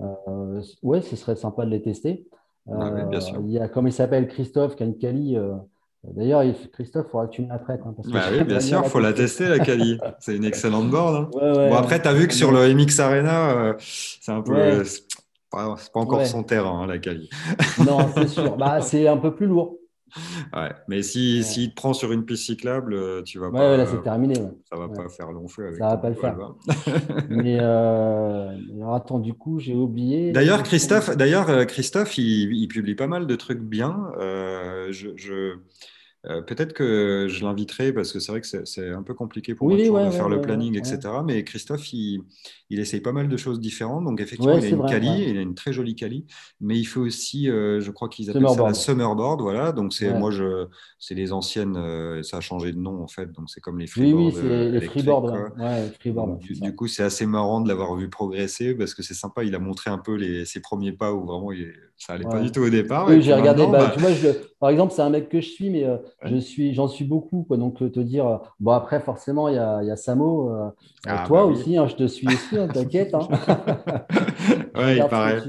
[0.00, 2.26] Euh, ouais, ce serait sympa de les tester.
[2.72, 3.36] Ah oui, bien Euh, sûr.
[3.42, 5.36] il y a, comme il s'appelle, Christophe Canicali.
[5.36, 5.54] euh,
[6.02, 7.82] D'ailleurs, il- Christophe, il faudra que tu me la prêtes.
[7.84, 9.48] hein, parce que Bah oui, bien sûr, la faut la tester.
[9.48, 9.98] la Cali.
[10.18, 11.14] C'est une excellente board.
[11.14, 11.28] hein.
[11.34, 14.40] Ouais, ouais, Bon, après, tu as vu que sur le MX Arena, euh, c'est un
[14.40, 14.54] peu.
[14.54, 14.84] Ouais.
[14.86, 15.02] C'est
[15.50, 17.28] pas, encore son terrain, hein, la Cali.
[17.84, 18.56] Non, c'est sûr.
[18.56, 19.76] Bah, c'est un peu plus lourd.
[20.54, 20.70] Ouais.
[20.88, 21.42] Mais si, Ouais.
[21.42, 23.76] s'il te prend sur une piste cyclable, euh, tu vas Ouais, pas.
[23.76, 24.34] là, c'est terminé.
[24.70, 26.36] Ça va pas faire long feu avec Ça va pas le faire.
[27.28, 30.32] Mais euh, alors, attends, du coup, j'ai oublié.
[30.32, 34.10] D'ailleurs, Christophe, d'ailleurs, euh, Christophe, il, il publie pas mal de trucs bien.
[34.18, 35.56] Euh, je, je-
[36.26, 39.54] euh, peut-être que je l'inviterai parce que c'est vrai que c'est c'est un peu compliqué
[39.54, 41.22] pour moi Oui, toujours ouais, de ouais, faire le planning, etc.
[41.24, 42.24] Mais Christophe, il,
[42.68, 44.04] il essaye pas mal de choses différentes.
[44.04, 46.26] Donc, effectivement, il a c'est une vrai, Cali, il a une très jolie Cali,
[46.60, 49.40] mais il fait aussi, euh, je crois qu'ils appellent ça la Summerboard.
[49.40, 49.72] Voilà.
[49.72, 50.66] Donc, c'est moi, je,
[50.98, 53.32] c'est les anciennes, euh, ça a changé de nom en fait.
[53.32, 55.52] Donc, c'est comme les Oui, freeboards oui, c'est euh, les freeboards.
[56.16, 59.44] Donc, c'est du, coup, c'est assez marrant de l'avoir vu progresser parce que c'est sympa.
[59.44, 62.40] Il a montré un peu les, ses premiers pas où vraiment il- ça allait pas
[62.40, 63.06] du tout au départ.
[63.08, 63.66] Oui, j'ai regardé.
[63.66, 65.98] Bah, bah, tu vois, je, par exemple, c'est un mec que je suis, mais euh,
[66.24, 67.44] je suis, j'en suis beaucoup.
[67.44, 68.26] Quoi, donc, euh, te dire.
[68.26, 70.50] euh, Bon, après, forcément, il y a, il y a Samo.
[70.50, 70.70] euh,
[71.06, 71.54] Ah, toi bah oui.
[71.54, 73.14] aussi, hein, je te suis aussi, hein, t'inquiète.
[73.14, 73.28] hein.
[74.74, 75.42] Ouais, il paraît.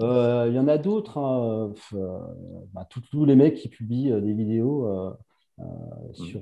[0.00, 1.18] Il y en a d'autres.
[1.18, 1.72] hein,
[2.90, 5.10] tous, tous les mecs qui publient des vidéos euh,
[6.12, 6.40] sur.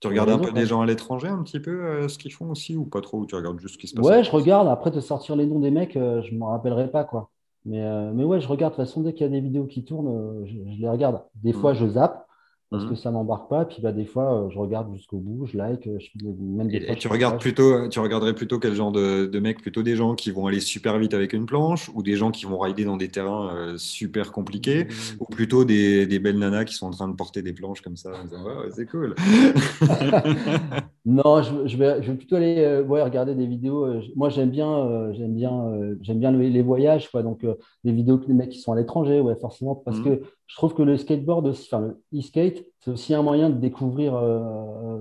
[0.00, 2.50] Tu regardes un peu des gens à l'étranger un petit peu euh, ce qu'ils font
[2.50, 4.68] aussi ou pas trop ou tu regardes juste ce qui se passe Ouais, je regarde.
[4.68, 7.30] Après, te sortir les noms des mecs, euh, je ne m'en rappellerai pas, quoi.
[7.64, 8.72] Mais, euh, mais ouais, je regarde.
[8.74, 10.88] De toute façon, dès qu'il y a des vidéos qui tournent, euh, je, je les
[10.88, 11.22] regarde.
[11.42, 11.78] Des fois, Mhm.
[11.78, 12.26] je zappe
[12.70, 12.96] parce que Mhm.
[12.96, 13.64] ça m'embarque pas.
[13.66, 15.84] Puis bah, des fois, euh, je regarde jusqu'au bout, je like.
[15.84, 18.92] je, même des Et, fois, et je tu regardes plutôt, tu regarderais plutôt quel genre
[18.92, 19.60] de, de mecs?
[19.62, 22.46] Plutôt des gens qui vont aller super vite avec une planche ou des gens qui
[22.46, 24.88] vont rider dans des terrains euh, super compliqués
[25.20, 27.96] ou plutôt des, des belles nanas qui sont en train de porter des planches comme
[27.96, 29.16] ça en disant ouais, c'est cool.
[31.04, 33.84] Non, je, je vais, je vais plutôt aller euh, ouais, regarder des vidéos.
[33.86, 37.24] euh, moi, j'aime bien, euh, j'aime bien, euh, j'aime bien les, les voyages, quoi.
[37.24, 37.44] Donc,
[37.82, 40.04] des vidéos que les mecs qui sont à l'étranger, ouais, forcément, parce Mhm.
[40.16, 41.80] que je trouve que le skateboard aussi, enfin,
[42.12, 44.14] le e-skate, c'est aussi un moyen de découvrir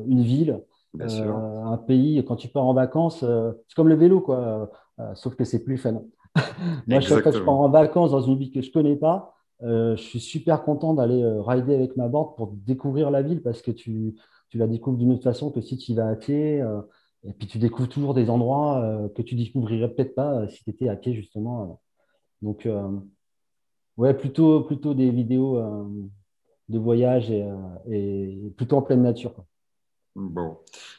[0.07, 0.63] une ville,
[0.99, 2.23] un pays.
[2.25, 4.71] Quand tu pars en vacances, c'est comme le vélo, quoi.
[5.15, 6.01] sauf que c'est plus fun.
[6.87, 9.33] Moi, chaque fois que je pars en vacances dans une ville que je connais pas,
[9.61, 13.71] je suis super content d'aller rider avec ma board pour découvrir la ville parce que
[13.71, 14.15] tu,
[14.51, 16.61] tu la découvres d'une autre façon que si tu y vas à pied.
[16.61, 16.81] euh,
[17.23, 20.63] et puis tu découvres toujours des endroits euh, que tu découvrirais peut-être pas euh, si
[20.63, 21.79] tu étais à pied, justement.
[22.41, 22.67] Donc,
[23.97, 25.59] ouais, plutôt, plutôt des vidéos
[26.69, 27.47] de voyage et,
[27.89, 29.33] et plutôt en pleine nature.
[29.35, 29.45] quoi.
[30.15, 30.57] Bon,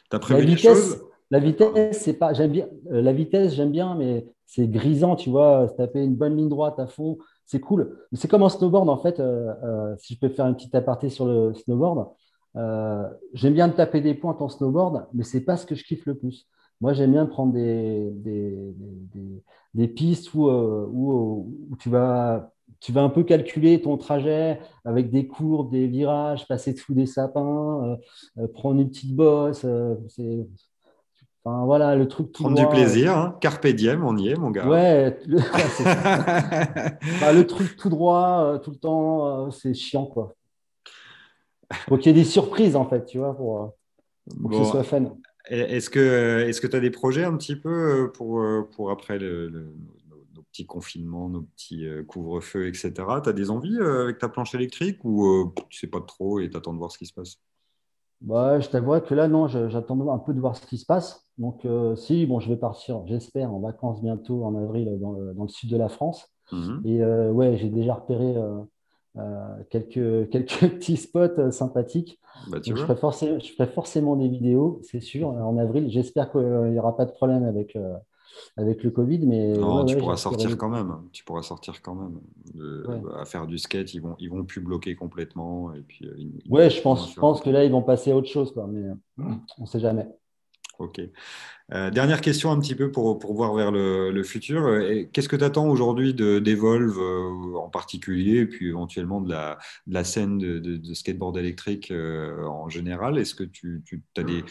[0.09, 1.03] t'as La prévu des vitesse, choses?
[1.31, 5.29] la vitesse, c'est pas, j'aime bien, euh, la vitesse, j'aime bien, mais c'est grisant, tu
[5.29, 7.99] vois, se taper une bonne ligne droite à fond, c'est cool.
[8.13, 11.09] C'est comme en snowboard, en fait, euh, euh, si je peux faire une petite aparté
[11.09, 12.07] sur le snowboard,
[12.55, 16.05] euh, j'aime bien taper des pointes en snowboard, mais c'est pas ce que je kiffe
[16.05, 16.47] le plus.
[16.81, 18.57] Moi, j'aime bien prendre des, des,
[19.73, 24.59] des- pistes où, euh, où, où tu vas, tu vas un peu calculer ton trajet
[24.85, 27.97] avec des courbes, des virages, passer sous des sapins,
[28.37, 29.63] euh, euh, prendre une petite bosse.
[29.65, 30.45] euh, c'est,
[31.43, 33.37] enfin, voilà, le truc tout Prendre du plaisir, hein.
[33.39, 34.67] Carpe diem, on y est, mon gars.
[34.67, 35.43] Ouais, le, ouais.
[37.21, 40.33] Bah, le truc tout droit, euh, tout le temps, euh, c'est chiant, quoi.
[41.87, 43.67] Faut qu'il y ait des surprises, en fait, tu vois, pour, euh,
[44.41, 45.17] pour que ce soit fun.
[45.49, 47.69] est-ce que est-ce que tu as des projets un petit peu
[48.05, 49.75] euh, pour, euh, pour après le, le-
[50.09, 53.21] nos, nos petits confinements, nos petits couvre-feux, etc.
[53.21, 56.57] Tu as des envies avec ta planche électrique ou tu sais pas trop et tu
[56.57, 57.37] attends de voir ce qui se passe?
[58.21, 61.27] Bah, je t'avouerai que là, non, j'attends un peu de voir ce qui se passe.
[61.37, 65.33] Donc, euh, si, bon, je vais partir, j'espère, en vacances bientôt, en avril, dans le,
[65.33, 66.29] dans le sud de la France.
[66.51, 66.83] Mhm.
[66.85, 68.61] Et euh, ouais, j'ai déjà repéré euh,
[69.69, 72.19] quelques, quelques petits spots euh, sympathiques.
[72.47, 75.89] Bah, tu Donc, je ferai, forcément, je ferai forcément des vidéos, c'est sûr, en avril.
[75.89, 77.95] J'espère qu'il n'y aura pas de problème avec, euh,
[78.57, 79.19] avec le Covid.
[79.27, 81.09] Mais Non, ouais, tu ouais, pourras sortir quand même.
[81.11, 82.19] Tu pourras sortir quand même.
[82.55, 83.03] De- Ouais.
[83.15, 85.73] À faire du skate, ils vont, ils vont plus bloquer complètement.
[85.73, 88.11] Et puis, euh, ils- Ouais, je ils pense, je pense que là, ils vont passer
[88.11, 88.67] à autre chose, quoi.
[88.67, 88.95] Mais euh,
[89.59, 90.07] on sait jamais.
[90.79, 90.99] Ok.
[91.71, 94.65] Euh, dernière question un petit peu pour, pour voir vers le, le futur.
[94.65, 99.29] Euh, Qu'est-ce que tu attends aujourd'hui de, d'Evolve euh, en particulier, et puis éventuellement de
[99.29, 103.17] la, de la scène de, de- de skateboard électrique euh, en général?
[103.17, 104.43] Est-ce que tu, tu as des,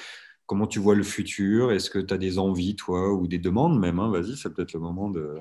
[0.47, 1.73] comment tu vois le futur?
[1.73, 4.11] Est-ce que tu as des envies, toi, ou des demandes même, hein?
[4.11, 5.37] Vas-y, c'est peut-être le moment de...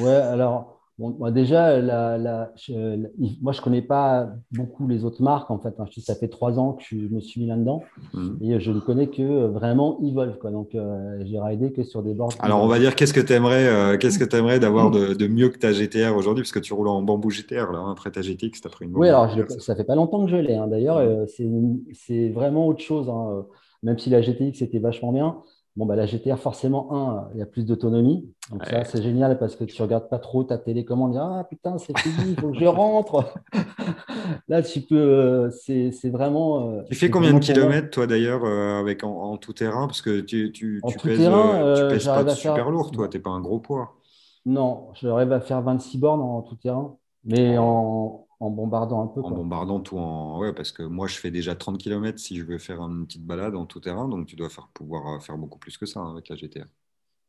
[0.00, 4.86] Ouais, alors, bon, moi, déjà, la, la- je- la- il- moi, je connais pas beaucoup
[4.86, 5.74] les autres marques, en fait.
[5.80, 5.86] hein.
[5.98, 7.82] Ça fait trois ans que je me suis mis là-dedans
[8.14, 8.38] Mhm.
[8.42, 10.50] et je ne connais que euh, vraiment Evolve, quoi.
[10.50, 12.34] Donc, euh, j'ai raidé que sur des boards.
[12.40, 15.48] Alors, on va dire, qu'est-ce que tu aimerais, qu'est-ce que aimerais d'avoir de, de mieux
[15.48, 16.42] que ta GTR aujourd'hui?
[16.44, 18.84] Parce que tu roules en bambou GTR, là, hein, après ta GTX, tu as pris
[18.84, 20.54] une Oui, alors je ça fait pas longtemps que je l'ai.
[20.54, 20.68] hein.
[20.68, 21.24] D'ailleurs, euh,
[21.92, 23.10] c'est vraiment autre chose.
[23.82, 25.38] Même si la GTX était vachement bien,
[25.76, 28.32] bon, bah, la GTR, forcément, un, il y a plus d'autonomie.
[28.50, 31.16] Donc ça, c'est génial parce que tu regardes pas trop ta télécommande.
[31.16, 33.34] Ah putain, c'est fini, il faut que je rentre.
[34.48, 34.96] Là, tu peux.
[34.96, 36.70] euh, c'est c'est vraiment.
[36.70, 39.86] euh, Tu fais combien de kilomètres, toi, d'ailleurs, euh, avec en, en tout terrain?
[39.86, 42.36] Parce que tu, tu, En tu tout pèses, terrain, euh, tu pèses pas j'arrive faire-
[42.36, 43.94] super lourd, toi, t'es pas un gros poids.
[44.46, 49.06] Non, je rêve à faire 26 bornes en tout terrain, mais en, en bombardant un
[49.06, 49.20] peu.
[49.20, 49.32] En quoi.
[49.36, 50.38] bombardant tout en.
[50.40, 53.24] Ouais, parce que moi, je fais déjà 30 km si je veux faire une petite
[53.24, 56.00] balade en tout terrain, donc tu dois faire, pouvoir euh, faire beaucoup plus que ça
[56.00, 56.64] hein, avec la GTR.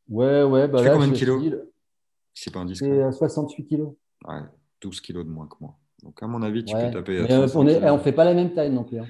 [0.08, 0.66] Ouais, ouais.
[0.68, 1.72] Bah Tu fais combien de kilos le-
[2.34, 2.88] C'est pas indiscret.
[2.88, 3.92] C'est euh, 68 kilos.
[4.26, 4.40] Ouais,
[4.80, 5.76] 12 kilos de moins que moi.
[6.02, 6.86] Donc, à mon avis, tu Ouais.
[6.86, 7.82] peux taper Mais, euh, 35 on kilos.
[7.92, 8.98] on fait pas la même taille non plus.
[8.98, 9.06] hein.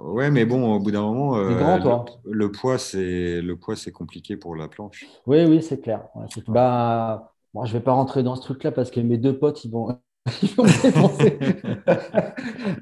[0.00, 2.04] Ouais, mais bon, au bout d'un moment, euh, grand, le, toi.
[2.24, 5.04] le poids, c'est le poids, c'est compliqué pour la planche.
[5.26, 6.08] Oui, oui, c'est clair.
[6.16, 9.38] Ouais, c'est- bah, bon, je vais pas rentrer dans ce truc-là parce que mes deux
[9.38, 9.96] potes, ils vont,
[10.42, 10.64] ils vont.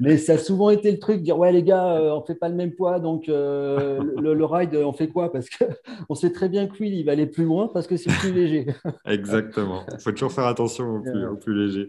[0.00, 2.48] Mais ça a souvent été le truc, dire ouais les gars, euh, on fait pas
[2.48, 5.33] le même poids, donc euh, le, le ride, on fait quoi?
[5.33, 5.64] Parce que
[6.09, 8.33] on sait très bien que Will, il va aller plus loin parce que c'est plus
[8.33, 8.66] léger.
[9.07, 9.81] Exactement.
[9.92, 11.88] Il faut toujours faire attention au plus, au plus léger.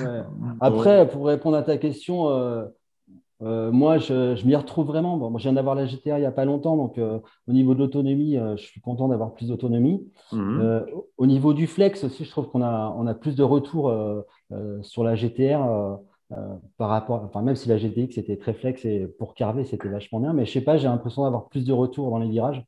[0.00, 0.22] Ouais.
[0.60, 2.28] Après, pour répondre à ta question,
[3.42, 5.16] euh, moi, je, je m'y retrouve vraiment.
[5.16, 7.52] Bon, moi, je viens d'avoir la GTR il n'y a pas longtemps, donc euh, au
[7.52, 10.10] niveau de l'autonomie, euh, je suis content d'avoir plus d'autonomie.
[10.32, 10.86] Mhm.
[11.16, 13.94] Au niveau du flex aussi, je trouve qu'on a, on a plus de retours
[14.82, 15.58] sur la GTR
[16.76, 20.20] par rapport, enfin, même si la GTX était très flex et pour carver, c'était vachement
[20.20, 22.64] bien, mais je sais pas, j'ai l'impression d'avoir plus de retours dans les virages.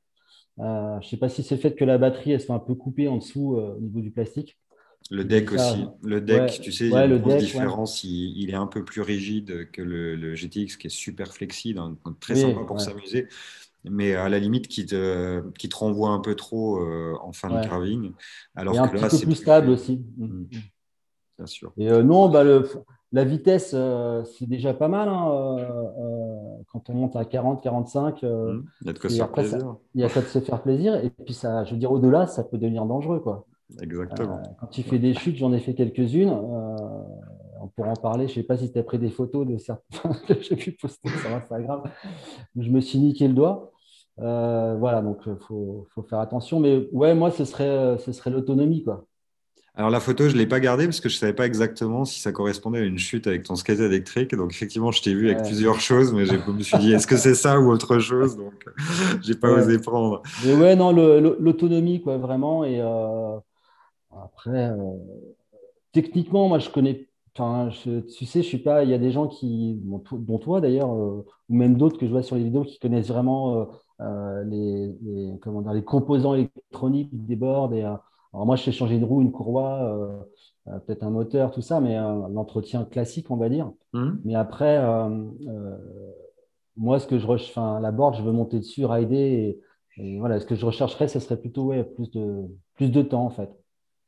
[0.59, 3.09] Je sais pas si c'est le fait que la batterie elle soit un peu coupée
[3.09, 4.57] en dessous au niveau du plastique.
[5.11, 5.85] Le deck aussi.
[6.03, 7.47] Le deck, ouais, tu sais, il y a une grosse deck, ouais.
[7.47, 8.05] différence.
[8.05, 11.81] Il, il est un peu plus rigide que le, le GTX qui est super flexible,
[11.81, 13.29] hein, très Oui, sympa pour s'amuser.
[13.85, 17.49] Mais à la limite, qui te, qui te renvoie un peu trop euh, en fin
[17.49, 18.13] de carving.
[18.55, 20.01] Alors et un que petit là, peu c'est plus stable aussi.
[20.19, 20.45] Mm.
[21.39, 21.73] Bien sûr.
[21.79, 22.69] Et euh, non, bah, le,
[23.13, 25.09] la vitesse, euh, c'est déjà pas mal.
[25.09, 28.67] hein, euh, quand on monte à 40, 45, euh, Mhm.
[28.83, 29.77] Il y a de quoi se faire après, ça- plaisir.
[29.95, 30.95] il y a de se faire plaisir.
[30.97, 33.21] Et puis, ça, je veux dire, au-delà, ça peut devenir dangereux.
[33.21, 33.47] Quoi.
[33.81, 34.43] Exactement.
[34.61, 36.29] Quand tu fais des chutes, j'en ai fait quelques-unes.
[36.31, 36.77] euh,
[37.63, 38.27] on pourra en parler.
[38.27, 40.73] Je ne sais pas si tu as pris des photos de certains que j'ai pu
[40.73, 41.83] poster sur Instagram.
[42.57, 43.71] Je me suis niqué le doigt.
[44.19, 46.59] Euh, voilà, donc il faut, faut faire attention.
[46.61, 48.83] Mais ouais, moi, ce serait, ce serait l'autonomie.
[48.83, 49.05] quoi.
[49.75, 52.05] Alors la photo, je ne l'ai pas gardée parce que je ne savais pas exactement
[52.05, 54.35] si ça correspondait à une chute avec ton skate électrique.
[54.35, 55.47] Donc effectivement, je t'ai vu avec Ouais.
[55.47, 58.37] plusieurs choses, mais je me suis dit, est-ce que c'est ça ou autre chose?
[58.37, 58.53] Donc
[59.23, 59.61] j'ai pas Ouais.
[59.61, 60.23] osé prendre.
[60.45, 62.65] Mais ouais, non, l'autonomie, quoi, vraiment.
[62.65, 63.39] Et euh,
[64.11, 64.97] après, euh,
[65.93, 67.09] techniquement, moi, je connais.
[67.37, 68.85] Enfin, tu sais, je suis pas.
[68.85, 72.07] Il y a des gens qui, bon, dont toi d'ailleurs, euh, ou même d'autres que
[72.07, 73.69] je vois sur les vidéos, qui connaissent vraiment
[74.01, 77.73] euh, les, les- comment dire, les composants électroniques des boards.
[77.75, 80.21] Et, alors moi, je sais changer une roue, une courroie, euh,
[80.69, 83.71] euh, peut-être un moteur, tout ça, mais euh, l'entretien classique, on va dire.
[83.93, 84.21] Mhm.
[84.25, 84.77] Mais après,
[86.77, 89.61] moi, ce que je recherche, la board, je veux monter dessus, rider.
[89.97, 93.03] Et, et voilà, ce que je rechercherais, ce serait plutôt ouais, plus de, plus de
[93.03, 93.51] temps, en fait.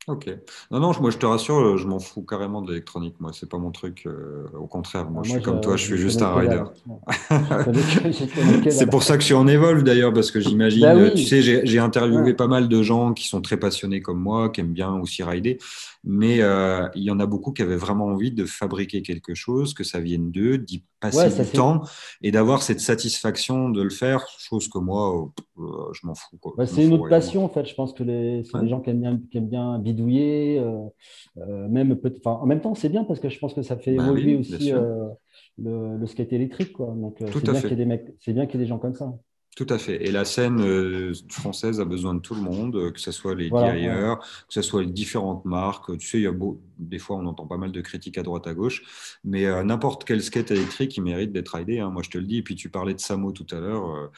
[0.07, 0.29] Ok.
[0.69, 3.15] Non, non, moi je te rassure, je m'en fous carrément de l'électronique.
[3.21, 4.03] Moi, c'est pas mon truc.
[4.05, 6.61] euh, au contraire, moi, Ah, je suis comme toi, je suis juste un rider.
[8.69, 11.01] C'est pour ça que je suis en Evolve d'ailleurs, parce que j'imagine, Bah oui.
[11.03, 12.33] euh, tu sais, j'ai interviewé Ouais.
[12.33, 15.57] pas mal de gens qui sont très passionnés comme moi, qui aiment bien aussi rider,
[16.03, 19.73] mais euh, il y en a beaucoup qui avaient vraiment envie de fabriquer quelque chose,
[19.73, 21.81] que ça vienne d'eux, d'y passer Ouais, du temps
[22.21, 26.37] et d'avoir cette satisfaction de le faire, chose que moi, euh, euh, je m'en fous.
[26.57, 27.65] Bah, c'est une autre passion, en fait.
[27.65, 28.61] Je pense que les, c'est Ouais.
[28.63, 30.59] des gens qui aiment bien, qui aiment bien bidouiller.
[30.59, 30.85] euh,
[31.37, 33.95] euh, même peut en même temps, c'est bien parce que je pense que ça fait
[33.95, 35.09] Bah évoluer oui, aussi euh,
[35.57, 36.73] le, le skate électrique.
[36.73, 36.87] Quoi.
[36.95, 38.65] Donc, euh, Tout c'est bien qu'il y ait des mecs, c'est bien qu'il y ait
[38.65, 39.13] des gens comme ça.
[39.55, 40.03] Tout à fait.
[40.03, 43.35] Et la scène euh, française a besoin de tout le monde, euh, que ce soit
[43.35, 45.95] les Voilà, que ce soit les différentes marques.
[45.99, 48.23] Tu sais, il y a beau, des fois, on entend pas mal de critiques à
[48.23, 51.79] droite, à gauche, mais euh, n'importe quel skate électrique, il mérite d'être ridé.
[51.79, 51.91] hein.
[51.91, 52.37] Moi, je te le dis.
[52.37, 54.11] Et puis, tu parlais de Samo tout à l'heure.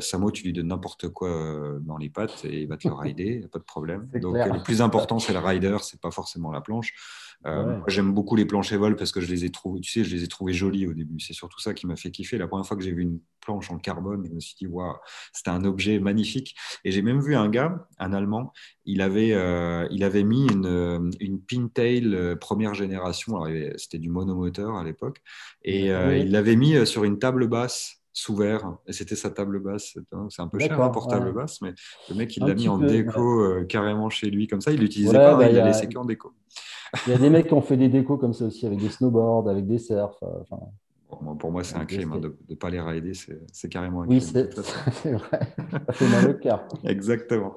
[0.00, 3.46] Samo, tu lui donnes n'importe quoi dans les pattes et il va te le rider,
[3.50, 4.06] pas de problème.
[4.20, 6.92] Donc, le plus important, c'est le rider, c'est pas forcément la planche.
[7.46, 7.82] Euh, Ouais.
[7.86, 10.24] J'aime beaucoup les planches Evol parce que je les ai trouvées, tu sais, je les
[10.24, 11.18] ai trouvées jolies au début.
[11.20, 12.36] C'est surtout ça qui m'a fait kiffer.
[12.36, 14.94] La première fois que j'ai vu une planche en carbone, je me suis dit, waouh,
[15.32, 16.54] c'était un objet magnifique.
[16.84, 18.52] Et j'ai même vu un gars, un Allemand,
[18.84, 23.42] il avait, euh, il avait mis une, euh, une Pintail euh, première génération.
[23.78, 25.22] C'était du monomoteur à l'époque.
[25.64, 28.76] Et euh, il l'avait mis sur une table basse sous verre.
[28.86, 29.96] Et c'était sa table basse.
[30.28, 31.32] C'est un- peu cher hein, pour table ouais.
[31.32, 31.72] basse, mais
[32.10, 34.72] le mec, il l'a mis en peu, déco euh, carrément chez lui comme ça.
[34.72, 36.34] Il l'utilisait pas, bah, il l'a laissé qu'en déco.
[37.06, 38.88] Il y a des mecs qui ont fait des décos comme ça aussi, avec des
[38.88, 40.22] snowboards, avec des surfs.
[40.22, 40.58] euh, enfin,
[41.10, 43.12] Bon, moi, pour moi, c'est un crime hein, de ne pas les rider,
[43.52, 44.48] c'est carrément un oui, crime.
[44.52, 44.72] façon.
[45.02, 45.40] c'est vrai.
[45.86, 46.68] Ça fait mal au cœur.
[46.84, 47.54] Exactement.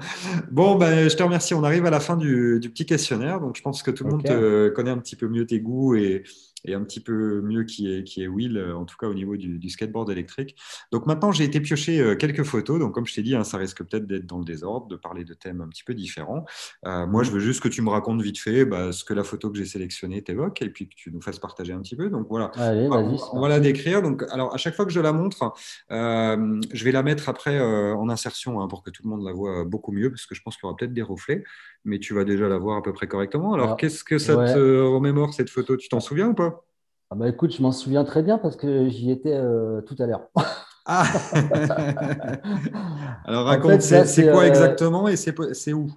[0.52, 1.54] Bon, ben, je te remercie.
[1.54, 3.39] On arrive à la fin du, du petit questionnaire.
[3.39, 5.93] Donc, je pense que tout le monde te connaît un petit peu mieux tes goûts
[5.96, 6.24] et,
[6.65, 9.13] et un petit peu mieux qui est, qui est Will, euh, en tout cas au
[9.13, 10.56] niveau du, du skateboard électrique.
[10.91, 12.80] Donc, maintenant, j'ai été piocher euh, quelques photos.
[12.80, 15.23] Donc, comme je t'ai dit, hein, ça risque peut-être d'être dans le désordre, de parler
[15.23, 16.45] de thèmes un petit peu différents.
[16.86, 19.23] Euh, moi, je veux juste que tu me racontes vite fait bah, ce que la
[19.23, 22.10] photo que j'ai sélectionnée t'évoque et puis que tu nous fasses partager un petit peu.
[22.10, 22.52] Donc, voilà.
[22.56, 23.19] Allez, On va- vas-y.
[23.34, 24.02] on va la décrire.
[24.02, 25.54] Donc, alors, à chaque fois que je la montre,
[25.91, 29.26] euh, je vais la mettre après euh, en insertion hein, pour que tout le monde
[29.26, 31.43] la voit beaucoup mieux, parce que je pense qu'il y aura peut-être des reflets,
[31.86, 33.54] mais tu vas déjà la voir à peu près correctement.
[33.54, 34.38] Alors, Alors, qu'est-ce que ça ouais.
[34.38, 35.78] te remémore cette photo?
[35.78, 36.63] Tu t'en souviens ou pas?
[37.10, 40.08] Ah bah écoute, je m'en souviens très bien parce que j'y étais euh, tout à
[40.08, 40.28] l'heure.
[40.86, 41.04] Ah
[43.26, 45.89] Alors, En raconte, fait, c'est quoi euh, exactement et c'est où?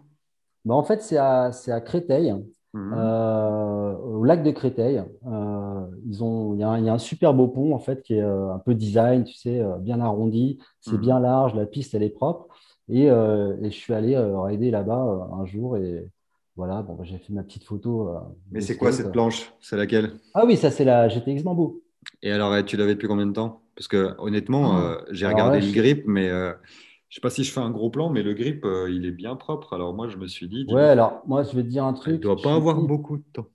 [0.64, 1.50] Bah, en fait, c'est à,
[1.84, 2.34] Créteil,
[2.74, 2.92] Mhm.
[2.92, 5.02] euh, au lac de Créteil.
[6.06, 8.02] Ils ont, il y, a un- il y a un super beau pont en fait
[8.02, 10.58] qui est un peu design, tu sais, bien arrondi.
[10.80, 10.98] C'est Mhm.
[10.98, 12.46] bien large, la piste elle est propre.
[12.88, 16.08] Et, euh, et je suis allé euh, rider là-bas euh, un jour et
[16.56, 18.10] voilà, bon, bah, j'ai fait ma petite photo.
[18.50, 19.52] Mais c'est quoi cette planche?
[19.60, 20.18] C'est laquelle?
[20.34, 21.82] Ah oui, ça c'est la GTX Mambo.
[22.22, 23.62] Et alors, euh, tu l'avais depuis combien de temps?
[23.74, 26.54] Parce que honnêtement, Ah, j'ai regardé là, le grip, mais je
[27.16, 29.36] sais pas si je fais un gros plan, mais le grip, euh, il est bien
[29.36, 29.74] propre.
[29.74, 32.18] Alors moi, je me suis dit, Ouais, alors moi je vais te dire un il
[32.18, 32.20] truc.
[32.20, 33.48] doit je pas suis avoir beaucoup de temps.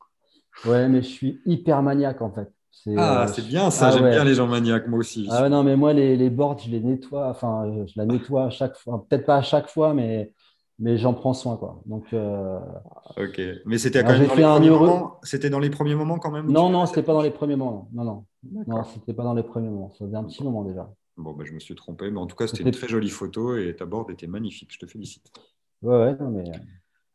[0.64, 2.52] Ouais, mais je suis hyper maniaque en fait.
[2.98, 4.12] Ah, euh, c'est bien ça, Ah j'aime ouais.
[4.12, 5.28] bien les gens maniaques, moi aussi.
[5.30, 7.30] Ah ouais, non, mais moi, les, les boards, je les nettoie.
[7.30, 9.06] Enfin, euh, je la nettoie à chaque fois.
[9.08, 10.34] Peut-être pas à chaque fois, mais,
[10.80, 11.82] mais j'en prends soin, quoi.
[11.86, 12.60] Donc, euh,
[13.18, 15.20] Ok, mais c'était quand même dans les un heureux- moments.
[15.24, 16.48] C'était dans les premiers moments quand même.
[16.48, 17.90] non, non, c'était pas dans les premiers moments.
[17.94, 18.26] Non, non,
[18.68, 19.90] non, c'était pas dans les premiers moments.
[19.92, 20.90] Ça faisait un petit moment déjà.
[21.18, 23.58] Bon, bah, je me suis trompé, mais en tout cas, c'était une très jolie photo
[23.58, 24.74] et ta board était magnifique.
[24.74, 25.32] Je te félicite.
[25.82, 26.44] Ouais, ouais, non, mais.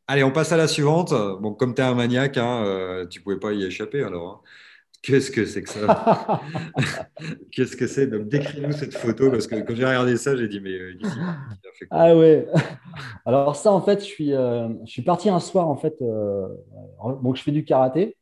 [0.09, 1.11] Allez, on passe à la suivante.
[1.40, 4.29] Bon, comme tu es un maniaque, hein, euh, tu pouvais pas y échapper alors.
[4.29, 4.40] hein.
[5.02, 6.40] Qu'est-ce que c'est que ça
[7.52, 10.61] Qu'est-ce que c'est Donc, décris-nous cette photo parce que quand j'ai regardé ça, j'ai dit,
[10.61, 10.94] mais euh,
[11.78, 12.46] fait quoi Ah ouais.
[13.26, 15.94] Alors ça, en fait, je suis, euh, je suis parti un soir, en fait.
[16.02, 16.48] euh,
[17.22, 18.16] donc, je fais du karaté.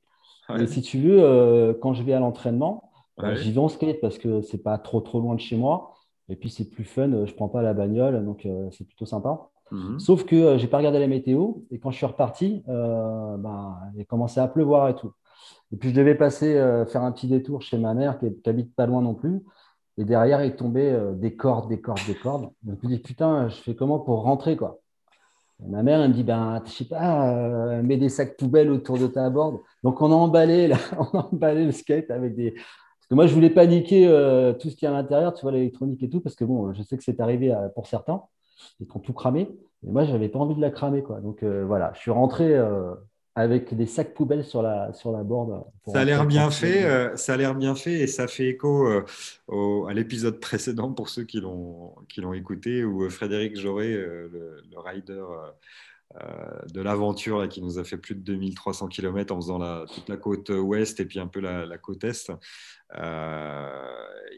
[0.49, 3.37] Ouais, Et si tu veux, euh, quand je vais à l'entraînement, ouais.
[3.37, 5.95] j'y vais en skate parce que c'est pas trop trop loin de chez moi.
[6.29, 9.49] Et puis c'est plus fun, je prends pas la bagnole, donc c'est plutôt sympa.
[9.71, 10.01] Mhm.
[10.01, 14.05] Sauf que j'ai pas regardé la météo et quand je suis reparti, bah, il a
[14.05, 15.13] commencé à pleuvoir et tout.
[15.73, 18.75] Et puis je devais passer euh, faire un petit détour chez ma mère qui, habite
[18.75, 19.43] pas loin non plus.
[19.99, 22.51] Et derrière, il tombait euh, des cordes, des cordes, des cordes.
[22.63, 24.79] Donc je me dis putain, je fais comment pour rentrer quoi?
[25.65, 28.71] Et Ma mère elle me dit ben je sais pas, euh, mets des sacs poubelles
[28.71, 29.61] autour de ta board.
[29.83, 33.27] Donc on a emballé, là, on a emballé le skate avec des parce que moi,
[33.27, 34.07] je voulais paniquer
[34.59, 36.83] tout ce qui est à l'intérieur, tu vois, l'électronique et tout, parce que bon, je
[36.83, 38.23] sais que c'est arrivé pour certains,
[38.81, 39.43] ils ont tout cramé.
[39.87, 41.21] Et moi, j'avais pas envie de la cramer, quoi.
[41.21, 42.59] Donc voilà, je suis rentré
[43.37, 47.17] avec des sacs poubelles sur la, sur la pour Ça a l'air bien fait, euh,
[47.17, 49.05] ça a l'air bien fait et ça fait écho euh,
[49.49, 51.95] au- à l'épisode précédent pour ceux qui l'ont
[52.35, 55.25] écouté où euh, Frédéric Jauré, euh, le, le rider
[56.73, 60.17] de l'aventure qui nous a fait plus de 2300 km en faisant la, toute la
[60.17, 62.31] côte ouest et puis un peu la, la côte est,
[62.97, 63.69] euh,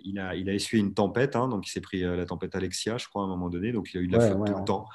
[0.04, 2.96] il, a, il a essuyé une tempête, hein, donc il s'est pris la tempête Alexia,
[2.96, 4.46] je crois, à un moment donné, donc il a eu de la Ouais, flotte ouais,
[4.46, 4.58] tout ouais.
[4.60, 4.86] le temps.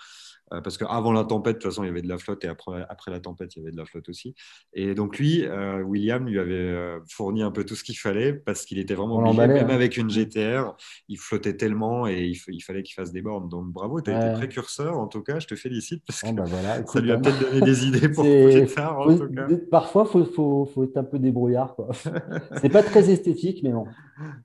[0.54, 2.48] Euh, parce qu'avant la tempête, de toute façon, il y avait de la flotte et
[2.48, 4.36] après, après la tempête, il y avait de la flotte aussi.
[4.74, 8.34] Et donc lui, euh, William lui avait euh, fourni un peu tout ce qu'il fallait
[8.34, 9.74] parce qu'il était vraiment On obligé, même hein.
[9.74, 10.76] avec une GTR,
[11.08, 13.48] il flottait tellement et il, fallait qu'il fasse des bornes.
[13.50, 14.34] Donc bravo, tu as été Ouais.
[14.34, 17.16] précurseur en tout cas, je te félicite parce Bon, que bah, voilà, ça lui a
[17.16, 17.22] hein.
[17.22, 19.48] peut-être donné des idées pour plus tard en faut- tout cas.
[19.72, 21.76] Parfois, il faut, faut, faut être un peu débrouillard.
[21.76, 21.90] quoi.
[22.62, 23.86] C'est pas très esthétique, mais bon.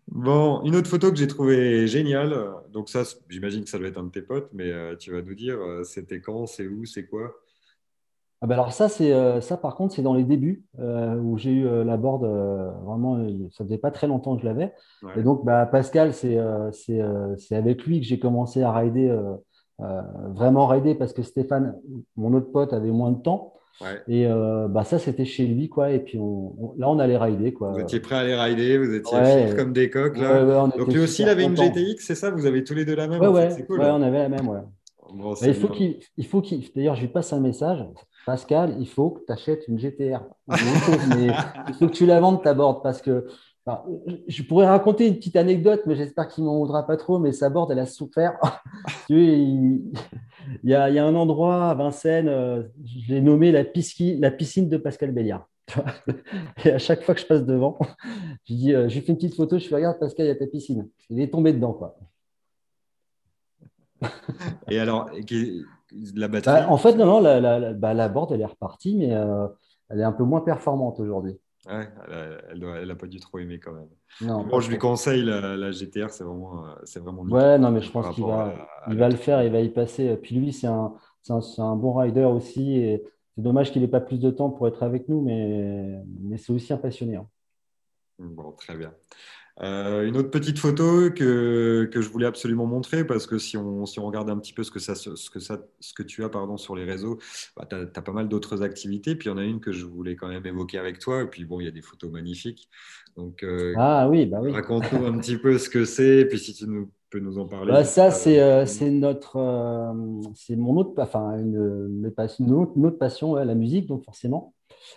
[0.08, 2.34] Bon, une autre photo que j'ai trouvée géniale.
[2.72, 5.22] Donc ça, j'imagine que ça doit être un de tes potes, mais euh, tu vas
[5.22, 7.34] nous dire, euh, c'était quand, c'est où, c'est quoi?
[8.42, 11.38] Ah bah alors ça, c'est euh, ça par contre, c'est dans les débuts euh, où
[11.38, 12.22] j'ai eu euh, la board.
[12.24, 14.74] euh, vraiment, euh, ça faisait pas très longtemps que je l'avais.
[15.02, 15.12] Ouais.
[15.16, 19.34] Et donc, bah, Pascal, c'est euh, euh, avec lui que j'ai commencé à rider, euh,
[19.80, 20.02] euh,
[20.34, 21.76] vraiment rider parce que Stéphane,
[22.16, 23.54] mon autre pote, avait moins de temps.
[23.80, 24.00] Ouais.
[24.08, 25.90] Et euh, bah, ça, c'était chez lui, quoi.
[25.90, 27.72] Et puis on- on- là, on allait rider, quoi.
[27.72, 29.54] Vous étiez prêts à les rider, vous étiez Ouais.
[29.56, 30.44] comme des coqs Ouais, là.
[30.64, 31.56] ouais, Donc lui aussi, il avait une.
[31.56, 32.30] GTX, c'est ça?
[32.30, 33.80] Vous avez tous les deux la même Ouais, en fait, cool.
[33.82, 34.60] on avait la même, ouais.
[35.14, 37.84] Bon, il faut qu'il, il faut qu'il, d'ailleurs, je lui passe un message.
[38.24, 40.20] Pascal, il faut que tu achètes une GTR.
[40.48, 41.28] mais
[41.68, 43.26] il faut que tu la vendes ta board parce que
[44.28, 47.18] je pourrais raconter une petite anecdote, mais j'espère qu'il m'en voudra pas trop.
[47.20, 48.36] Mais sa board, elle a souffert.
[49.06, 49.80] Tu vois, il,
[50.62, 53.64] il y a, il y a un endroit à Vincennes, euh, je l'ai nommé la
[53.64, 55.48] piscine, la piscine de Pascal Béliard.
[56.64, 57.78] Et à chaque fois que je passe devant,
[58.44, 60.36] je dis, euh, je fais une petite photo, je fais regarde Pascal, il y a
[60.36, 60.88] ta piscine.
[61.10, 61.96] Il est tombé dedans, quoi.
[64.70, 65.10] Et alors,
[66.14, 68.46] la batterie Bah, en fait, non, non, la, la, la, bah, la board, elle est
[68.46, 69.46] repartie, mais euh,
[69.88, 71.38] elle est un peu moins performante aujourd'hui.
[71.66, 71.88] Ouais,
[72.50, 73.88] elle a, elle pas dû trop aimer quand même.
[74.20, 77.80] Non, je lui conseille la, la GTR, c'est vraiment, euh, c'est vraiment Ouais, non, mais
[77.80, 78.48] je par pense qu'il va, à-
[78.84, 80.16] à il la- va le faire, il va y passer.
[80.16, 82.76] Puis lui, c'est un, c'est un, c'est un bon rider aussi.
[82.76, 83.02] Et
[83.34, 86.52] c'est dommage qu'il n'ait pas plus de temps pour être avec nous, mais, mais c'est
[86.52, 87.16] aussi un passionné.
[87.16, 87.26] hein.
[88.18, 88.94] Bon, très bien.
[89.62, 93.86] Euh, une autre petite photo que, que je voulais absolument montrer parce que si on,
[93.86, 96.22] si on regarde un petit peu ce que, ça, ce que, ça, ce que tu
[96.24, 97.18] as pardon, sur les réseaux,
[97.56, 99.14] bah, tu as, pas mal d'autres activités.
[99.14, 101.22] Puis il y en a une que je voulais quand même évoquer avec toi.
[101.22, 102.68] Et puis bon, il y a des photos magnifiques.
[103.16, 104.52] Donc euh, Ah oui, bah oui.
[104.52, 106.18] raconte-nous un petit peu ce que c'est.
[106.18, 107.72] Et puis si tu nous, peux nous en parler.
[107.72, 109.38] Bah, ça, Euh, c'est euh, notre,
[110.34, 113.86] c'est mon autre, enfin, une, mes passions- une autre, une autre passion, ouais, la musique,
[113.86, 114.54] donc forcément.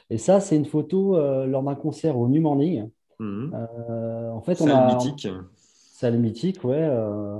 [0.10, 2.89] Et ça, c'est une photo lors d'un concert au New Morning.
[3.20, 3.53] Mhm.
[3.53, 5.28] Euh, en fait, on a, mythique.
[5.93, 6.78] Salle mythique, ouais.
[6.78, 7.38] euh,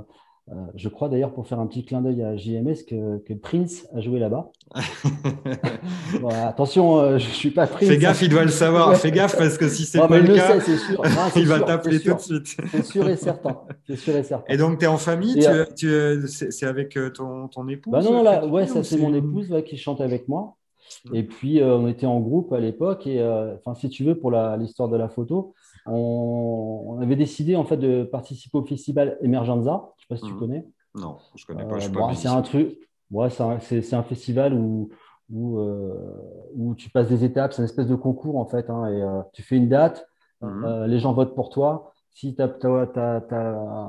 [0.50, 3.86] euh, je crois d'ailleurs, pour faire un petit clin d'œil à JMS, que, que Prince
[3.94, 4.50] a joué là-bas.
[6.20, 7.88] Bon, attention, je ne suis pas Prince.
[7.88, 8.94] Fais gaffe, il doit le savoir.
[8.96, 11.02] Fais gaffe parce que si c'est pas le le cas, sait, c'est sûr.
[11.02, 12.56] Non, c'est il va t'appeler tout de suite.
[12.70, 13.60] C'est sûr et certain.
[13.86, 14.52] C'est sûr et certain.
[14.52, 15.40] Et donc, tu es en famille,
[16.26, 19.76] c'est avec ton, ton épouse Bah non, non, là, ouais, ça c'est mon épouse qui
[19.76, 20.56] chante avec moi.
[21.12, 24.18] Et puis euh, on était en groupe à l'époque et euh, enfin si tu veux
[24.18, 25.54] pour l'histoire de la photo,
[25.86, 29.90] on, on avait décidé en fait de participer au festival Emergenza.
[29.96, 30.38] Je sais pas si tu Mhm.
[30.38, 30.66] connais.
[30.94, 31.88] Non, je connais Euh, pas.
[31.88, 32.76] Bon, pas c'est un truc.
[33.10, 34.88] Ouais, c'est un, festival où
[35.32, 35.94] où, euh,
[36.56, 37.52] où tu passes des étapes.
[37.52, 38.68] C'est une espèce de concours en fait.
[38.68, 40.06] hein, et euh, tu fais une date.
[40.42, 40.64] Mhm.
[40.64, 41.92] Euh, les gens votent pour toi.
[42.12, 42.50] Si tu as,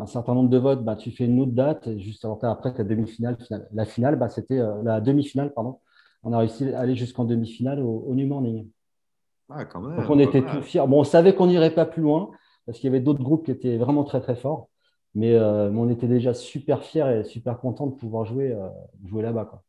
[0.02, 1.88] un certain nombre de votes, bah, tu fais une autre date.
[1.88, 3.38] Et juste après, tu as demi-finale.
[3.40, 3.68] finale.
[3.74, 5.80] La finale, bah, c'était euh, la demi-finale, pardon.
[6.24, 8.68] On a réussi à aller jusqu'en demi-finale au, au New Morning.
[9.54, 9.98] Ah, quand même.
[10.00, 10.84] Donc, on était tout fiers.
[10.88, 12.32] Bon, on savait qu'on n'irait pas plus loin
[12.66, 14.70] parce qu'il y avait d'autres groupes qui étaient vraiment très, très forts.
[15.14, 18.70] Mais, euh, mais on était déjà super fiers et super contents de pouvoir jouer, euh,
[19.06, 19.64] jouer là-bas.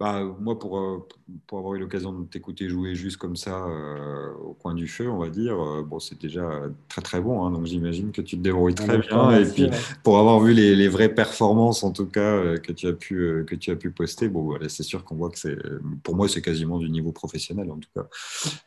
[0.00, 1.06] Bah, moi, pour, euh,
[1.46, 5.10] pour avoir eu l'occasion de t'écouter jouer juste comme ça euh, au coin du feu,
[5.10, 6.48] on va dire, euh, bon, c'est déjà
[6.88, 7.44] très très bon.
[7.44, 9.30] hein, donc j'imagine que tu te débrouilles Ah, très te bien.
[9.38, 9.70] Et puis, ouais.
[10.02, 13.44] pour avoir vu les, les vraies performances, en tout cas, euh, que tu as pu,
[13.46, 15.58] que tu as pu poster, bon, voilà, c'est sûr qu'on voit que c'est,
[16.02, 18.06] pour moi, c'est quasiment du niveau professionnel, en tout cas.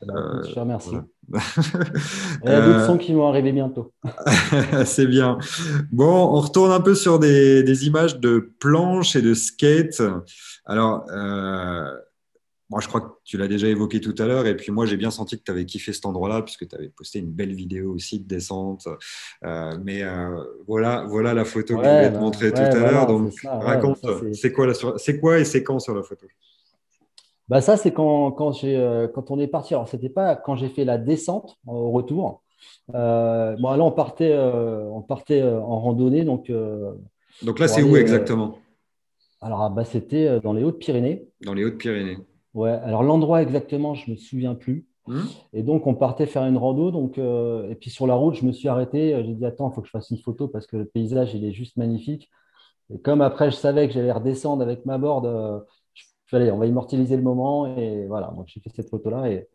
[0.05, 0.91] Bah, je te remercie.
[1.29, 1.45] voilà.
[2.45, 3.91] Il y a d'autres sons qui vont arriver bientôt.
[4.85, 5.39] C'est bien.
[5.91, 6.05] Bon,
[6.35, 10.01] on retourne un peu sur des, des images de planches et de skate.
[10.65, 11.05] Alors,
[12.69, 14.47] moi, je crois que tu l'as déjà évoqué tout à l'heure.
[14.47, 16.89] Et puis, moi, j'ai bien senti que tu avais kiffé cet endroit-là, puisque tu avais
[16.89, 18.87] posté une belle vidéo aussi de descente.
[19.43, 22.63] Euh, mais euh, voilà, voilà la photo que je Ouais, voulais te bah, montrer tout
[22.63, 23.07] ouais, à voilà, l'heure.
[23.07, 24.73] Donc, ça, ouais, raconte, ça, c'est- quoi, la
[25.19, 26.25] quoi et c'est quand sur la photo?
[27.49, 29.73] Bah ça, c'est quand, quand, j'ai, euh, quand on est parti.
[29.73, 32.41] Alors, c'était pas quand j'ai fait la descente au retour.
[32.95, 36.23] Euh, bon, là, on partait, euh, on partait euh, en randonnée.
[36.23, 36.93] Donc, euh,
[37.41, 38.57] Donc là, c'est où euh, exactement?
[39.43, 41.27] Alors, ah, bah, c'était euh, dans les Hautes-Pyrénées.
[41.45, 42.17] Dans les Hautes-Pyrénées.
[42.53, 44.87] Ouais, alors l'endroit exactement, je me souviens plus.
[45.05, 46.91] Hmm Et donc, on partait faire une rando.
[46.91, 49.13] Donc, euh, et puis sur la route, je me suis arrêté.
[49.13, 51.33] Euh, J'ai dit, attends, il faut que je fasse une photo parce que le paysage,
[51.33, 52.29] il est juste magnifique.
[52.93, 55.59] Et comme après, je savais que j'allais redescendre avec ma board, euh,
[55.93, 57.75] je suis allé, on va immortaliser le moment.
[57.77, 59.29] Et voilà, donc j'ai fait cette photo-là.
[59.29, 59.47] Et,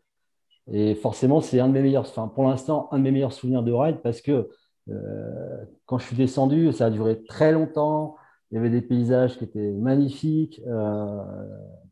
[0.71, 3.63] et forcément, c'est un de mes meilleurs, enfin, pour l'instant, un de mes meilleurs souvenirs
[3.63, 4.49] de ride parce que
[4.89, 8.15] euh, quand je suis descendu, ça a duré très longtemps.
[8.51, 11.21] Il y avait des paysages qui étaient magnifiques, euh,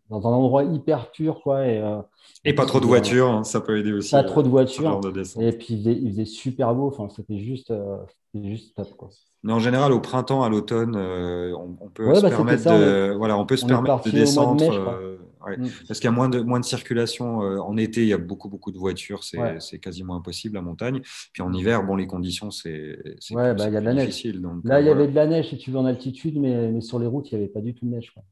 [0.09, 1.67] dans un endroit hyper pur, quoi.
[1.67, 1.97] Et, euh,
[2.45, 4.11] Et pas trop de voitures, hein, ça peut aider aussi.
[4.11, 4.99] Pas trop de euh, voitures.
[5.01, 5.41] de.
[5.41, 6.87] Et puis, il faisait, il faisait super beau.
[6.87, 7.97] Enfin, c'était juste, euh,
[8.33, 9.09] c'était juste top, quoi.
[9.43, 12.63] Mais en général, au printemps, à l'automne, euh, on, on peut Ouais, se bah, permettre
[12.63, 14.59] ça, de, voilà, on peut se permettre de descendre.
[14.59, 15.57] mai, euh, ouais.
[15.57, 15.69] Mm.
[15.87, 17.41] Parce qu'il y a moins de, moins de circulation.
[17.43, 19.23] euh, en été, il y a beaucoup, beaucoup de voitures.
[19.23, 19.57] C'est Ouais.
[19.81, 21.01] quasiment impossible à montagne.
[21.33, 23.85] Puis en hiver, bon, les conditions, c'est c'est Ouais, bah, c'est il y a de
[23.85, 24.07] plus la neige.
[24.07, 24.41] difficile.
[24.41, 25.01] Donc, Là, euh, il y voilà.
[25.01, 27.37] avait de la neige, si tu veux, en altitude, mais, mais sur les routes, il
[27.37, 28.11] n'y avait pas du tout de neige.
[28.13, 28.23] quoi.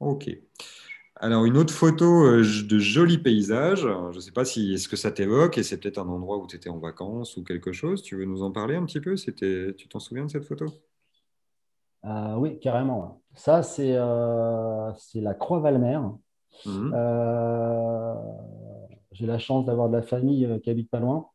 [0.00, 0.30] Ok.
[1.16, 3.82] Alors, une autre photo euh, de jolis paysages.
[4.10, 6.46] Je ne sais pas si est-ce que ça t'évoque et c'est peut-être un endroit où
[6.46, 8.02] tu étais en vacances ou quelque chose.
[8.02, 9.16] Tu veux nous en parler un petit peu?
[9.16, 10.66] C'était, Tu t'en souviens de cette photo?
[12.04, 13.22] Euh, oui, carrément.
[13.34, 16.00] Ça, c'est euh, la Croix-Valmer.
[16.66, 16.92] Mhm.
[16.94, 18.14] Euh,
[19.12, 21.26] j'ai la chance d'avoir de la famille euh, qui habite pas loin.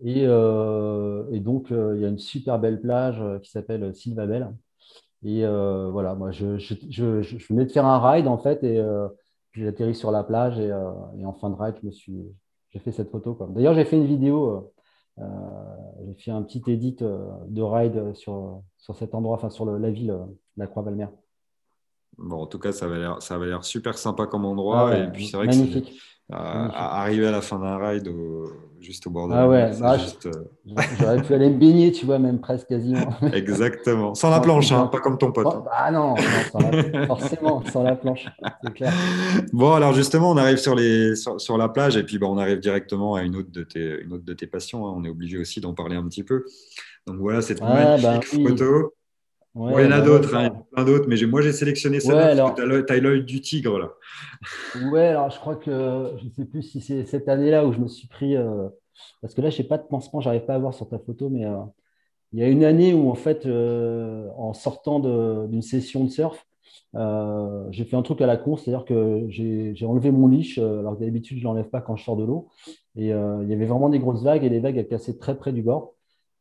[0.00, 4.54] Et, et donc, il y a une super belle plage qui s'appelle Sylvabelle.
[5.24, 8.80] Et voilà, moi, je, je, je, je venais de faire un ride, en fait, et
[9.50, 10.60] puis j'ai atterri sur la plage.
[10.60, 12.24] Et, et en fin de ride, je me suis,
[12.70, 13.36] j'ai fait cette photo.
[13.50, 14.72] D'ailleurs, j'ai fait une vidéo,
[16.06, 19.90] j'ai fait un petit edit euh, de ride sur, sur cet endroit, enfin, sur la
[19.90, 20.24] ville, euh,
[20.56, 21.06] la Croix-Valmer.
[22.18, 24.86] Bon, en tout cas, ça avait l'air, ça avait l'air super sympa comme Ah endroit.
[24.86, 25.92] ouais, Et puis, c'est vrai que c'est, magnifique.
[26.32, 26.72] euh, magnifique.
[26.72, 28.50] à- arriver à la fin d'un ride au-
[28.80, 30.44] juste au bord de la Ah mer, ouais, bah, juste, euh,
[30.92, 33.10] j'aurais pu aller me baigner, tu vois, même presque quasiment.
[33.32, 34.14] exactement.
[34.14, 35.54] Sans la planche, hein, pas comme ton pote.
[35.54, 36.74] Oh, bah non, non, sans la-
[37.06, 38.28] forcément, sans la planche,
[38.62, 39.02] c'est clair.
[39.52, 42.38] Bon, alors justement, on arrive sur, les, sur, sur la plage et puis bon, on
[42.38, 44.86] arrive directement à une autre de tes, une autre de tes passions.
[44.86, 44.94] hein.
[44.96, 46.44] On est obligé aussi d'en parler un petit peu.
[47.06, 48.46] Donc voilà, cette Ah, bah magnifique oui.
[48.46, 48.94] photo.
[49.54, 52.14] Ouais, Bon, il y en a d'autres, hein, plein d'autres, mais moi j'ai sélectionné Ouais,
[52.16, 53.90] celle-là parce que l'œil- t'as l'œil du tigre là.
[54.74, 55.70] Ouais, alors je crois que
[56.18, 58.36] je ne sais plus si c'est cette année-là où je me suis pris.
[58.36, 58.68] euh,
[59.22, 61.28] parce que là, je n'ai pas de pansement, j'arrive pas à voir sur ta photo,
[61.30, 61.56] mais euh,
[62.32, 65.00] il y a une année où, en fait, euh, en sortant
[65.48, 66.46] d'une session de surf,
[66.96, 70.80] euh, j'ai fait un truc à la con, c'est-à-dire que j'ai enlevé mon leash, euh,
[70.80, 72.48] alors que d'habitude, je ne l'enlève pas quand je sors de l'eau.
[72.96, 75.36] Et euh, il y avait vraiment des grosses vagues et les vagues elles cassaient très
[75.38, 75.94] près du bord.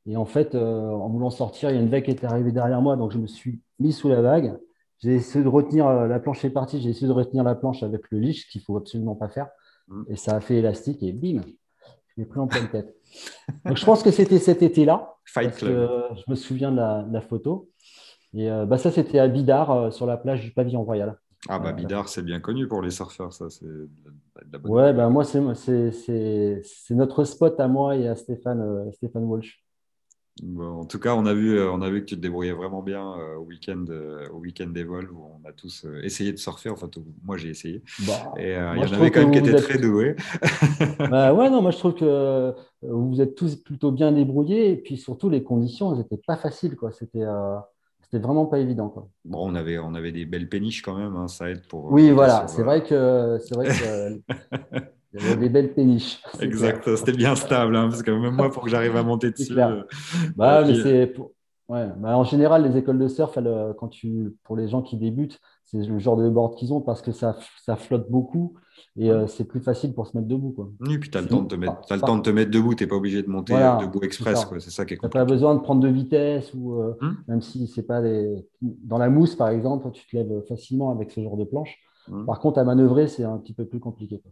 [0.08, 2.52] Et en fait, euh, en voulant sortir, il y a une vague qui est arrivée
[2.52, 4.58] derrière moi, donc je me suis mis sous la vague.
[5.00, 7.84] J'ai essayé de retenir, euh, la planche est partie, j'ai essayé de retenir la planche
[7.84, 9.50] avec le leash, ce qu'il ne faut absolument pas faire.
[9.88, 10.04] Mm.
[10.10, 11.42] Et ça a fait élastique et bim,
[12.08, 12.96] je l'ai pris en pleine tête.
[13.66, 15.78] Donc je pense que c'était cet été-là, Fight parce que Club.
[15.78, 17.70] euh, je me souviens de la, de la photo.
[18.34, 21.18] Et euh, bah, ça, c'était à Bidart, euh, sur la plage du Pavillon Royal.
[21.50, 23.66] Ah bah Bidart, c'est bien connu pour les surfeurs, ça, c'est.
[24.64, 28.92] Ouais, bah, moi, c'est c'est- c'est- c'est notre spot à moi et à Stéphane, euh,
[28.92, 29.64] Stéphane Walsh.
[30.44, 32.52] Bon, en tout cas, on a vu, euh, on a vu que tu te débrouillais
[32.52, 36.02] vraiment bien euh, au week-end, euh, au week-end des vols où on a tous euh,
[36.04, 36.70] essayé de surfer.
[36.70, 37.82] Enfin, tout- moi j'ai essayé.
[38.00, 40.16] Bah, Et il y en avait quand que même qui étaient êtes- très doués.
[41.10, 44.98] Bah ouais, non, moi je trouve que vous êtes tous plutôt bien débrouillés et puis
[44.98, 46.92] surtout les conditions, elles n'étaient pas faciles, quoi.
[46.92, 47.24] C'était
[48.02, 49.08] c'était vraiment pas évident, quoi.
[49.26, 51.92] Bon, on avait, on avait des belles péniches quand même, hein, ça aide pour.
[51.92, 54.22] Oui, voilà, c'est vrai que c'est vrai que
[55.20, 56.22] il y avait des belles péniches.
[56.42, 59.54] Exact, c'était bien stable, hein, parce que même moi, pour que j'arrive à monter dessus.
[59.54, 59.70] clair.
[59.70, 59.84] euh,
[60.36, 61.32] Bah, mais c'est pour-
[61.70, 64.82] ouais, bah, en général, les écoles de surf, elles, euh, quand tu, pour les gens
[64.82, 68.54] qui débutent, c'est le genre de board qu'ils ont parce que ça, ça flotte beaucoup
[68.96, 70.70] et euh, c'est plus facile pour se mettre debout, quoi.
[70.80, 72.22] Oui, puis tu as le temps de te mettre, par- t'as le par- temps de
[72.22, 74.48] te mettre debout, tu n'es pas obligé de monter Voilà, debout express.
[74.60, 77.14] C'est ça qui est Tu n'as pas besoin de prendre de vitesse ou euh, Hmm.
[77.28, 78.46] même si c'est pas des...
[78.62, 81.76] dans la mousse, par exemple, tu te lèves facilement avec ce genre de planche.
[82.08, 82.26] Hmm.
[82.26, 84.20] Par contre, à manœuvrer, c'est un petit peu plus compliqué.
[84.22, 84.32] quoi.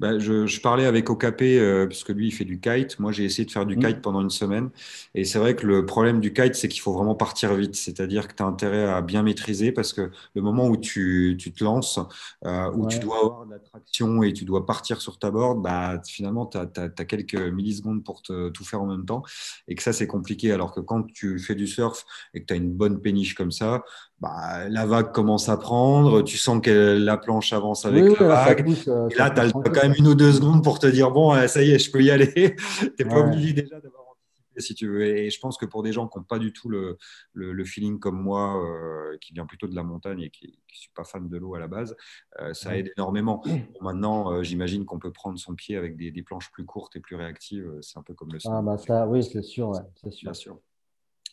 [0.00, 2.98] Bah, je, je parlais avec Okapé, euh, parce que lui, il fait du kite.
[2.98, 3.80] Moi, j'ai essayé de faire du Mm.
[3.80, 4.70] kite pendant une semaine.
[5.14, 7.74] Et c'est vrai que le problème du kite, c'est qu'il faut vraiment partir vite.
[7.74, 11.52] C'est-à-dire que tu as intérêt à bien maîtriser parce que le moment où tu, tu
[11.52, 11.98] te lances,
[12.44, 15.62] euh, où tu dois avoir de la traction et tu dois partir sur ta board,
[15.62, 19.22] bah, finalement, tu as, quelques millisecondes pour te, tout faire en même temps.
[19.68, 20.52] Et que ça, c'est compliqué.
[20.52, 22.04] Alors que quand tu fais du surf
[22.34, 23.82] et que tu as une bonne péniche comme ça,
[24.22, 26.22] bah, la vague commence à prendre.
[26.22, 28.64] Tu sens que la planche avance avec Oui, la vague.
[28.64, 31.10] pousse, euh, Et là, tu as, quand même une ou deux secondes pour te dire
[31.10, 32.32] bon, euh, ça y est, je peux y aller.
[32.78, 35.04] tu n'es pas obligé déjà d'avoir anticipé si tu veux.
[35.04, 36.98] Et je pense que pour des gens qui n'ont pas du tout le,
[37.32, 40.74] le, le feeling comme moi, euh, qui vient plutôt de la montagne et qui ne
[40.74, 41.96] suis pas fan de l'eau à la base,
[42.40, 42.78] euh, ça Ouais.
[42.78, 43.42] aide énormément.
[43.44, 46.94] Bon, maintenant, euh, j'imagine qu'on peut prendre son pied avec des, des planches plus courtes
[46.94, 47.68] et plus réactives.
[47.80, 50.26] C'est un peu comme le Ah, bah, ça, oui, c'est sûr, ouais, c'est sûr.
[50.30, 50.58] Bien sûr.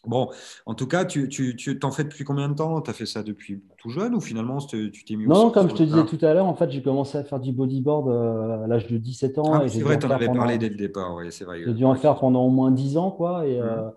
[0.05, 0.29] Bon,
[0.65, 2.81] en tout cas, tu, tu, tu t'en fais depuis combien de temps?
[2.81, 5.69] Tu as fait ça depuis tout jeune ou finalement tu t'es mis au Non, comme
[5.69, 8.63] je te disais tout à l'heure, en fait, j'ai commencé à faire du bodyboard euh,
[8.63, 9.53] à l'âge de 17 ans.
[9.53, 11.15] Ah, et c'est vrai, tu en avais pendant- parlé dès le départ.
[11.15, 11.61] Oui, c'est vrai.
[11.65, 13.45] J'ai dû en faire pendant au moins 10 ans, quoi.
[13.45, 13.65] Et Mhm.
[13.65, 13.89] euh,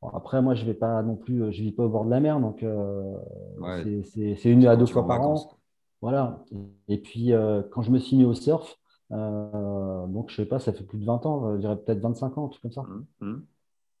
[0.00, 2.20] bon, après, moi, je vais pas non plus, je vis pas au bord de la
[2.20, 3.14] mer, donc euh,
[3.60, 3.82] Ouais.
[3.82, 5.56] c'est- c'est c'est une à deux fois par vacances, an.
[6.00, 6.44] Voilà.
[6.88, 8.76] Et puis, euh, quand je me suis mis au surf,
[9.12, 12.38] euh, donc je sais pas, ça fait plus de 20 ans, je dirais peut-être 25
[12.38, 12.80] ans, truc comme ça.
[12.82, 13.44] Hum, hum.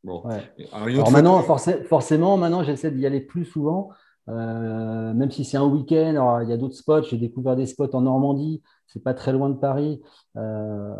[0.04, 0.22] Bon.
[0.26, 0.42] Ouais.
[0.72, 3.90] Alors, maintenant, forcé- forcément, maintenant, j'essaie d'y aller plus souvent,
[4.28, 6.40] euh, même si c'est un week-end.
[6.42, 7.02] Il y a d'autres spots.
[7.02, 10.02] J'ai découvert des spots en Normandie, c'est pas très loin de Paris,
[10.36, 10.94] euh,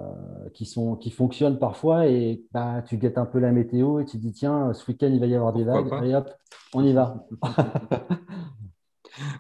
[0.54, 2.06] qui sont, qui fonctionnent parfois.
[2.06, 5.08] Et bah, tu guettes un peu la météo et tu te dis, tiens, ce week-end,
[5.12, 6.04] il va y avoir des Pourquoi vagues.
[6.04, 6.30] Allez hop,
[6.74, 7.26] on y va.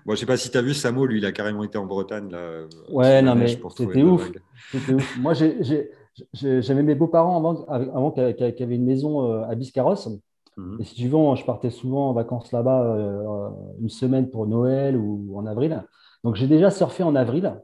[0.04, 1.86] Bon, je sais pas si tu as vu Samo, lui, il a carrément été en
[1.86, 2.30] Bretagne.
[2.30, 4.30] Là, euh, Ouais, non, mais c'était ouf.
[4.74, 5.18] ouf.
[5.18, 5.90] Moi, j'ai-
[6.32, 10.08] j'avais mes beaux-parents avant, avant qui, avaient une maison euh, à Biscarrosse.
[10.56, 10.78] Mhm.
[10.80, 13.48] Et si tu veux, je partais souvent en vacances là-bas euh,
[13.80, 15.84] une semaine pour Noël ou en avril.
[16.24, 17.60] Donc j'ai déjà surfé en avril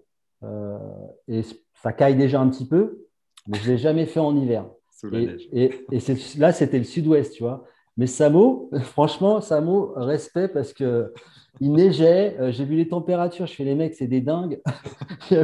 [1.26, 1.42] et
[1.82, 3.06] ça caille déjà un petit peu,
[3.46, 4.66] mais je ne l'ai jamais fait en hiver.
[5.12, 6.00] et, et,
[6.38, 7.64] là, c'était le sud-ouest, tu vois.
[7.96, 11.12] Mais Samo, franchement, Samo, respect parce que
[11.60, 12.36] il neigeait.
[12.38, 13.46] Euh, j'ai vu les températures.
[13.46, 14.60] Je fais les mecs, c'est des dingues.
[15.30, 15.36] il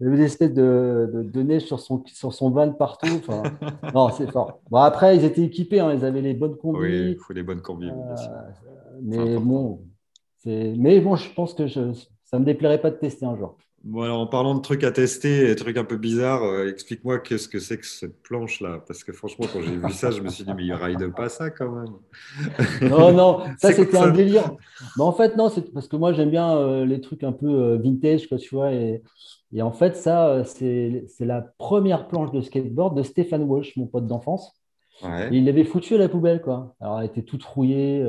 [0.00, 3.08] y avait des espèces de, de, neige sur son, sur son van partout.
[3.18, 3.42] Enfin,
[3.94, 4.60] non, c'est fort.
[4.70, 5.80] Bon, après, ils étaient équipés.
[5.80, 5.94] Hein.
[5.94, 6.80] ils avaient les bonnes combis.
[6.80, 7.90] Oui, il faut les bonnes combis.
[7.90, 8.14] Euh,
[9.02, 9.80] mais bon,
[10.44, 11.92] mais bon, je pense que je,
[12.24, 13.56] ça ne me déplairait pas de tester un jour.
[13.84, 17.48] Bon, alors en parlant de trucs à tester, trucs un peu bizarres, euh, explique-moi qu'est-ce
[17.48, 18.82] que c'est que cette planche-là.
[18.86, 21.28] Parce que franchement, quand j'ai vu ça, je me suis dit, mais il ride pas
[21.28, 22.90] ça quand même.
[22.90, 24.50] non, non, ça c'était un délire.
[24.96, 27.46] Mais en fait, non, c'est parce que moi j'aime bien euh, les trucs un peu
[27.46, 28.72] euh, vintage, quoi, tu vois.
[28.72, 29.02] Et,
[29.52, 34.08] et en fait, ça, c'est la première planche de skateboard de Stéphane Walsh, mon pote
[34.08, 34.60] d'enfance.
[35.30, 36.74] il l'avait foutu à la poubelle, quoi.
[36.80, 38.04] Alors, elle était toute rouillée.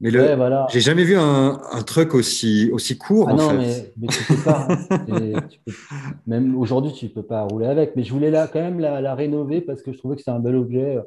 [0.00, 0.66] Mais le, voilà.
[0.70, 3.28] j'ai jamais vu un, un, truc aussi, aussi court.
[3.30, 3.56] Ah en non, fait.
[3.56, 4.68] mais, mais, tu peux pas.
[6.26, 7.96] même aujourd'hui, tu peux pas rouler avec.
[7.96, 10.32] Mais je voulais là, quand même la, la rénover parce que je trouvais que c'était
[10.32, 10.98] un bel objet.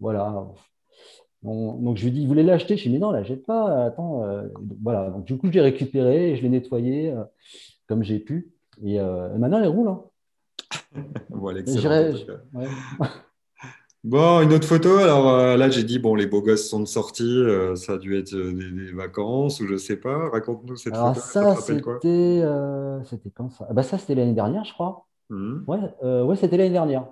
[0.00, 0.46] Voilà.
[1.42, 2.76] donc je lui dis, il voulait l'acheter?
[2.76, 3.86] Je lui ai dit, non, la jette pas.
[3.86, 4.22] Attends.
[4.22, 4.46] Euh,
[4.80, 5.10] voilà.
[5.10, 7.24] Donc du coup, je l'ai récupéré et je l'ai nettoyé euh,
[7.88, 8.52] comme j'ai pu.
[8.84, 9.88] Et euh, maintenant, elle roule.
[9.88, 10.02] Hein.
[11.30, 12.14] voilà, excellent.
[14.04, 14.98] Bon, une autre photo.
[14.98, 17.24] Alors euh, là, j'ai dit, bon, les beaux gosses sont de sortie.
[17.24, 20.28] Euh, ça a dû être euh, des, vacances ou je sais pas.
[20.28, 21.22] Raconte-nous cette Alors photo.
[21.22, 23.66] Ça, c'était quand ça?
[23.70, 25.06] Ah, bah, Ça, c'était l'année dernière, je crois.
[25.30, 25.62] Mmh.
[25.66, 25.78] Ouais,
[26.22, 27.06] ouais c'était l'année dernière.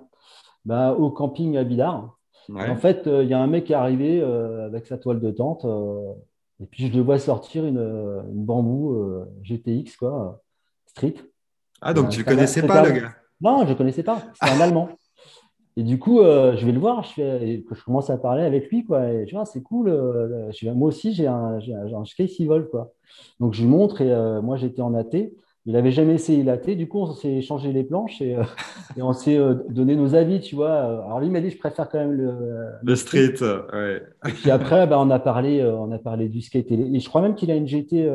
[0.65, 2.15] Bah, au camping à Bidar.
[2.53, 5.65] En fait, il y a un mec qui est arrivé avec sa toile de tente.
[6.61, 10.43] et puis, je le vois sortir une, une bambou GTX, quoi,
[10.85, 11.15] street.
[11.81, 13.15] Ah, donc tu ne connaissais pas, le gars?
[13.41, 14.21] Non, je ne connaissais pas.
[14.39, 14.89] C'est un Allemand.
[15.75, 18.69] Et du coup, euh, je vais le voir, je, fais, je commence à parler avec
[18.69, 19.11] lui, quoi.
[19.11, 19.89] Et tu vois, c'est cool.
[19.89, 22.03] Euh, je, moi aussi, j'ai un, j'ai un,
[22.45, 22.93] vol, quoi.
[23.39, 25.15] Donc, je lui montre et euh, moi, j'étais en AT.
[25.65, 26.75] Il n'avait jamais essayé l'AT.
[26.75, 28.37] Du coup, on s'est échangé les planches et,
[28.97, 30.73] et on s'est donné nos avis, tu vois.
[30.73, 32.33] Alors, lui, m'a dit, je préfère quand même le,
[32.83, 33.41] le street.
[33.41, 34.03] Ouais.
[34.27, 36.71] Et puis après, bah, on, a parlé, on a parlé du skate.
[36.71, 38.07] Et, je crois même qu'il a une GT,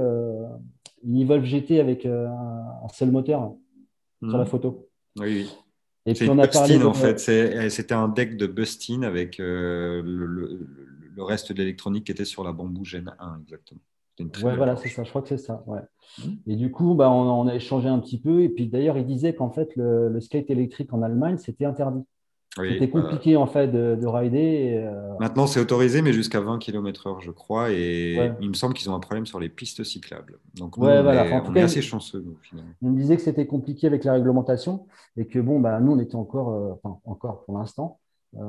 [1.04, 3.52] une Evolve GT avec un, seul moteur
[4.22, 4.46] sur la hmm.
[4.46, 4.88] photo.
[5.18, 5.50] Oui, oui.
[6.08, 7.28] Et puis on a parlé en fait.
[7.28, 12.44] Eh, c'était un deck de Bustin avec euh, le, reste de l'électronique qui était sur
[12.44, 13.80] la Bamboo Gen 1 exactement.
[14.42, 15.04] Ouais, voilà, c'est ça.
[15.04, 15.62] Je crois que c'est ça.
[15.66, 15.80] Ouais.
[16.18, 16.30] Mmh.
[16.46, 18.42] Et du coup, bah, on, a échangé un petit peu.
[18.42, 22.04] Et puis d'ailleurs, il disait qu'en fait, le, skate électrique en Allemagne, c'était interdit.
[22.56, 24.74] C'était bah, compliqué en fait de, rider.
[24.82, 27.70] Euh, Maintenant, c'est autorisé, mais jusqu'à 20 km/h, je crois.
[27.70, 30.38] Et il me semble qu'ils ont un problème sur les pistes cyclables.
[30.54, 32.72] Donc, nous, on, est, assez chanceux, finalement.
[32.82, 34.86] On me disait que c'était compliqué avec la réglementation
[35.16, 38.00] et que bon, bah, nous, on était encore, euh, enfin, encore pour l'instant,
[38.36, 38.48] euh,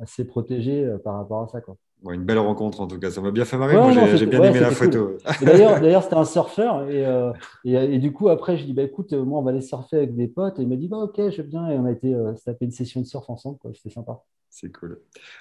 [0.00, 1.60] assez protégés par rapport à ça.
[1.60, 1.76] Quoi
[2.12, 3.74] une belle rencontre en tout cas, ça m'a bien fait marrer.
[3.74, 5.18] Moi, j'ai bien aimé la photo.
[5.42, 7.32] D'ailleurs, c'était un surfeur euh,
[7.64, 9.96] et, et, du coup, après, je dis bah, écoute, euh, moi, on va aller surfer
[9.96, 10.58] avec des potes.
[10.58, 11.68] Et il m'a dit bah, ok, je viens.
[11.68, 13.58] Et on a été euh, taper une session de surf ensemble.
[13.74, 14.22] C'était sympa.
[14.50, 15.00] C'est cool.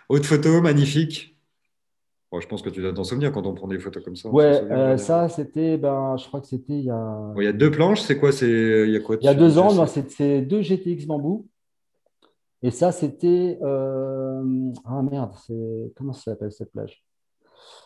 [0.10, 1.32] Autre photo magnifique?
[2.38, 4.28] je pense que tu dois t'en souvenir quand on prend des photos comme ça.
[4.28, 7.34] Ouais, ça, c'était, ben, je crois que c'était il y a.
[7.38, 8.02] il y a deux planches.
[8.02, 8.34] C'est quoi?
[8.34, 9.86] C'est il y a quoi Il y a deux ans.
[9.86, 11.48] C'est deux GTX bambou.
[12.66, 13.60] Et ça, c'était.
[13.62, 15.34] Euh, ah merde,
[15.96, 17.06] comment ça s'appelle cette plage?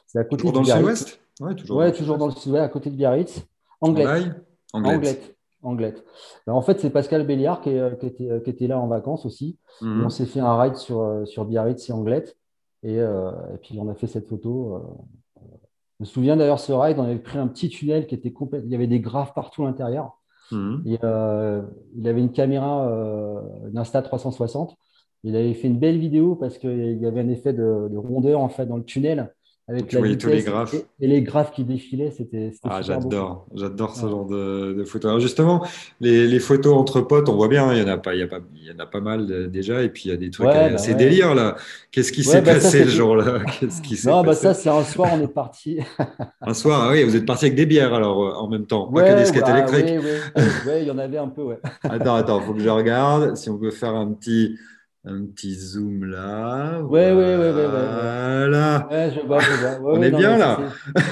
[0.08, 1.20] C'est à côté toujours de dans le sud-ouest?
[1.42, 3.46] Ouais, toujours, ouais, dans, toujours dans le sud-ouest, à côté de Biarritz.
[3.82, 4.32] Anglette.
[4.72, 5.36] Anglette.
[5.62, 6.06] Anglette.
[6.48, 9.58] en fait, c'est Pascal Béliard qui, euh, était, qui, était, là en vacances aussi.
[9.82, 10.06] Mhm.
[10.06, 12.38] On s'est fait un ride sur, euh, sur Biarritz et Anglette.
[12.84, 14.82] Et, et, puis, on a fait cette photo.
[15.36, 15.42] Je
[16.00, 18.70] me souviens d'ailleurs, ce ride, on avait pris un petit tunnel qui était complètement.
[18.70, 20.19] Il y avait des graves partout à l'intérieur.
[20.52, 20.82] Mhm.
[20.86, 24.76] Il avait une caméra, euh, d'Insta 360.
[25.24, 28.50] Il avait fait une belle vidéo parce qu'il y avait un effet de, rondeur en
[28.50, 29.34] fait dans le tunnel
[29.70, 30.76] avec la vitesse les graphes.
[31.00, 32.52] Et, les graphes qui défilaient, c'était.
[32.64, 35.10] Ah, j'adore, j'adore ce genre de, photos.
[35.10, 35.66] Alors justement,
[36.02, 38.28] les, photos entre potes, on voit bien, il y en a pas, il y a
[38.28, 40.32] pas, il y en a pas mal euh, déjà, et puis il y a des
[40.32, 41.56] trucs ouais, assez bah là.
[41.92, 43.40] Qu'est-ce qui s'est bah passé le jour-là?
[43.60, 45.80] Qu'est-ce qui Non, bah ça c'est un soir, on est parti.
[46.42, 48.92] un soir, ah oui, vous êtes parti avec des bières alors euh, en même temps,
[48.92, 50.00] pas que des skates bah électriques.
[50.66, 51.60] Oui, il y en avait un peu, ouais.
[51.84, 54.58] attends, attends, faut que je regarde si on peut faire un petit.
[55.10, 56.82] Un petit zoom là.
[56.84, 57.68] Ouais, ouais, ouais, ouais.
[57.68, 58.88] Voilà.
[58.92, 59.94] Ouais, je vois, je vois.
[59.94, 60.60] on est bien là.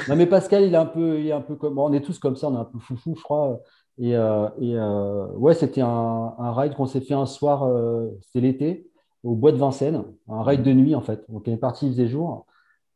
[0.08, 1.80] non, mais Pascal, il est un peu, il est un peu comme.
[1.80, 3.60] On est tous comme ça, on est un peu foufou, je crois.
[3.98, 8.10] Et, euh, et euh, ouais, c'était un, un, ride qu'on s'est fait un soir, euh,
[8.22, 8.88] c'était l'été,
[9.24, 10.04] au bois de Vincennes.
[10.30, 11.26] Un ride de nuit, en fait.
[11.30, 12.46] Donc, on est parti, il faisait jour.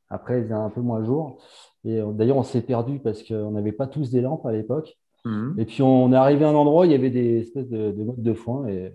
[0.10, 1.40] Après, il faisait un peu moins jour.
[1.84, 5.00] Et d'ailleurs, on s'est perdu parce qu'on n'avait pas tous des lampes à l'époque.
[5.26, 5.56] Mhm.
[5.58, 8.04] Et puis, on est arrivé à un endroit il y avait des espèces de, de
[8.04, 8.68] modes de foin.
[8.68, 8.94] Et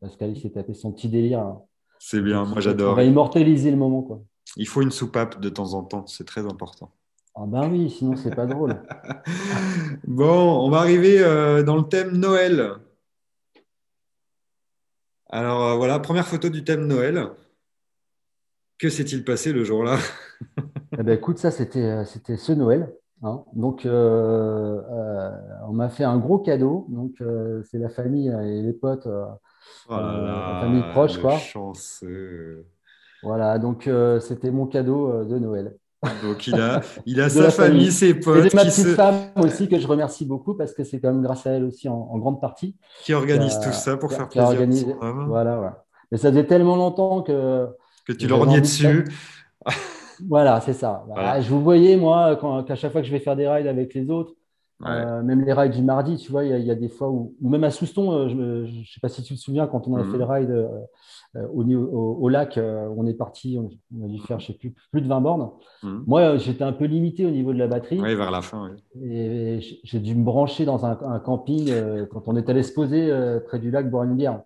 [0.00, 1.40] Pascal, il s'est tapé son petit délire.
[1.40, 1.62] Hein.
[1.98, 2.94] C'est bien, moi On j'adore.
[2.94, 4.22] va immortaliser le moment, quoi.
[4.56, 6.90] Il faut une soupape de temps en temps, c'est très important.
[7.34, 8.80] Ah ben oui, sinon c'est pas drôle.
[10.06, 12.74] Bon, on va arriver euh, dans le thème Noël.
[15.30, 17.26] Alors euh, voilà, première photo du thème Noël.
[18.78, 19.98] Que s'est-il passé le jour-là?
[20.96, 22.94] Eh ben, écoute, ça, c'était, euh, c'était ce Noël.
[23.24, 23.42] hein.
[23.54, 24.80] Donc, euh,
[25.66, 26.86] on m'a fait un gros cadeau.
[26.88, 27.20] Donc,
[27.64, 29.08] c'est la famille et les potes,
[29.88, 31.38] Oh là euh, famille proche, quoi.
[31.38, 32.66] chanceux.
[33.22, 35.76] Voilà, donc euh, c'était mon cadeau euh, de Noël.
[36.22, 37.92] Donc il a, il a sa famille, famille.
[37.92, 40.84] ses Et potes de ma petite se- femme aussi, que je remercie beaucoup parce que
[40.84, 42.76] c'est quand même grâce à elle aussi en, en grande partie.
[43.02, 43.12] qui
[43.56, 45.84] a- tout ça pour faire plaisir homme, Voilà.
[46.12, 47.66] Mais ça faisait tellement longtemps que.
[48.06, 49.04] que tu lorgnais dessus.
[50.28, 51.04] Voilà, c'est ça.
[51.08, 51.40] Voilà.
[51.40, 52.36] Je vous voyais, moi,
[52.66, 54.32] qu'à chaque fois que je vais faire des rides avec les autres,
[54.80, 54.88] Ouais.
[54.90, 56.88] euh, même les rides du mardi, tu vois, il y, a- il y a des
[56.88, 59.66] fois où, ou même à Souston, euh, je ne sais pas si tu te souviens,
[59.66, 60.10] quand on a Mhm.
[60.10, 64.04] fait le ride euh, au, niveau- au, au lac, euh, on est parti, on, on
[64.04, 65.50] a dû faire, je sais plus, plus de 20 bornes.
[65.82, 66.04] Mhm.
[66.06, 68.00] Moi, j'étais un peu limité au niveau de la batterie.
[68.00, 68.70] Ouais, vers la fin.
[68.70, 68.82] oui.
[69.10, 71.70] Et j'ai dû me brancher dans un, un camping
[72.10, 73.10] quand on est allé se poser
[73.46, 74.42] près du lac boire une bière.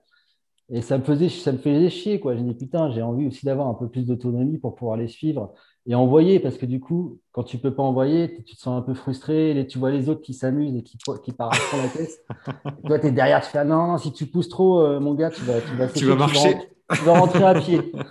[0.70, 2.36] Et ça me faisait, ça me faisait chier, quoi.
[2.36, 5.54] J'ai dit, putain, j'ai envie aussi d'avoir un peu plus d'autonomie pour pouvoir les suivre
[5.88, 8.82] et envoyer, parce que du coup, quand tu peux pas envoyer, tu te sens un
[8.82, 11.88] peu frustré, et tu vois les autres qui s'amusent et qui, qui partent sur la
[11.88, 12.20] caisse.
[12.66, 15.00] Et toi, tu es derrière, tu fais, ah non, non, si tu pousses trop, euh,
[15.00, 16.58] mon gars, tu vas, tu vas, Tu vas marcher.
[16.94, 17.92] Tu vas rentrer à pied.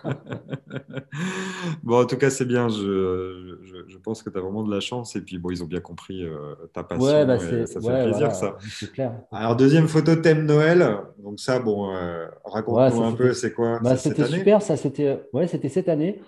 [1.83, 2.69] Bon, en tout cas, c'est bien.
[2.69, 5.15] Je, je, je pense que tu as vraiment de la chance.
[5.15, 7.05] Et puis, bon, ils ont bien compris euh, ta passion.
[7.05, 8.57] Ouais, bah, ça fait ouais, plaisir, voilà, ça.
[8.69, 9.13] C'est clair.
[9.31, 10.97] Alors, deuxième photo thème Noël.
[11.17, 14.37] Donc, ça, bon, euh, raconte-nous Ouais, un peu, c'est quoi Bah, c'était année?
[14.37, 16.21] super, ça, c'était ouais, c'était cette année.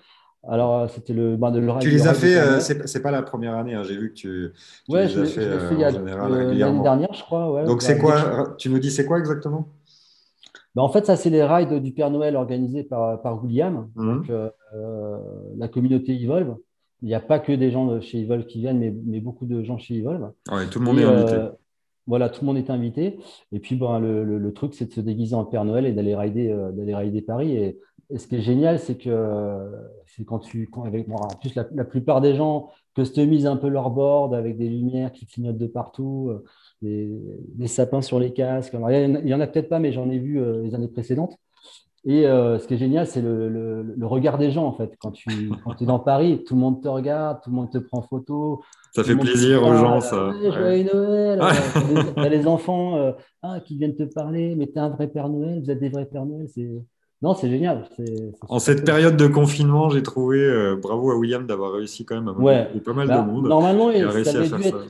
[0.48, 3.22] Alors, euh, c'était le, de le Tu le les as fait, euh, c'est pas la
[3.22, 4.52] première année, hein, j'ai vu que tu,
[4.86, 7.52] tu Ouais, les je as fait euh, euh, l'année dernière, je crois.
[7.52, 9.68] Ouais, Donc, c'est quoi je- Tu nous dis, c'est quoi exactement?
[10.74, 14.16] Bah, en fait, ça, c'est les rides du Père Noël organisés par, par William, Mhm.
[14.18, 15.18] donc euh, euh,
[15.58, 16.56] la communauté Evolve.
[17.02, 19.46] Il n'y a pas que des gens de chez Evolve qui viennent, mais, mais beaucoup
[19.46, 20.30] de gens chez Evolve.
[20.50, 21.34] Ouais, tout le monde Et, est invité.
[21.34, 21.48] euh,
[22.06, 23.18] voilà, tout le monde est invité.
[23.52, 25.92] Et puis, ben, le, le- le truc, c'est de se déguiser en Père Noël et
[25.92, 27.56] d'aller rider, euh, d'aller rider Paris.
[27.56, 27.78] Et,
[28.12, 29.70] et ce qui est génial, c'est que
[30.06, 30.68] c'est quand tu.
[30.70, 34.34] Quand, avec, bon, en plus, la, la plupart des gens customisent un peu leur board
[34.34, 36.44] avec des lumières qui clignotent de partout, euh,
[36.82, 37.10] des,
[37.54, 38.74] des sapins sur les casques.
[38.74, 41.36] Alors, il y en a- peut-être pas, mais j'en ai vu euh, les années précédentes.
[42.04, 44.96] Et euh, ce qui est génial, c'est le, le- le regard des gens, en fait.
[44.98, 47.78] Quand tu quand es dans Paris, tout le monde te regarde, tout le monde te
[47.78, 48.62] prend photo.
[48.92, 50.30] Ça fait plaisir aux gens, ça.
[50.30, 51.38] Ouais, Noël.
[52.16, 55.70] T'as les, enfants ah, qui viennent te parler, mais t'es un vrai Père Noël, vous
[55.70, 56.48] êtes des vrais Pères Noël.
[56.48, 56.68] C'est...
[57.22, 57.86] Non, c'est génial.
[58.48, 58.84] En cette cool.
[58.86, 62.68] période de confinement, j'ai trouvé euh, bravo à William d'avoir réussi quand même à Ouais.
[62.84, 63.46] pas mal Bah, de monde.
[63.46, 64.86] normalement, Il a ça, à avait dû être,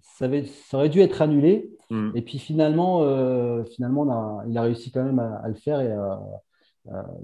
[0.00, 1.70] ça, avait- ça aurait dû être annulé.
[1.90, 2.10] Mm.
[2.14, 5.80] Et puis finalement, euh, finalement a- il a réussi quand même à, à le faire
[5.80, 5.92] et,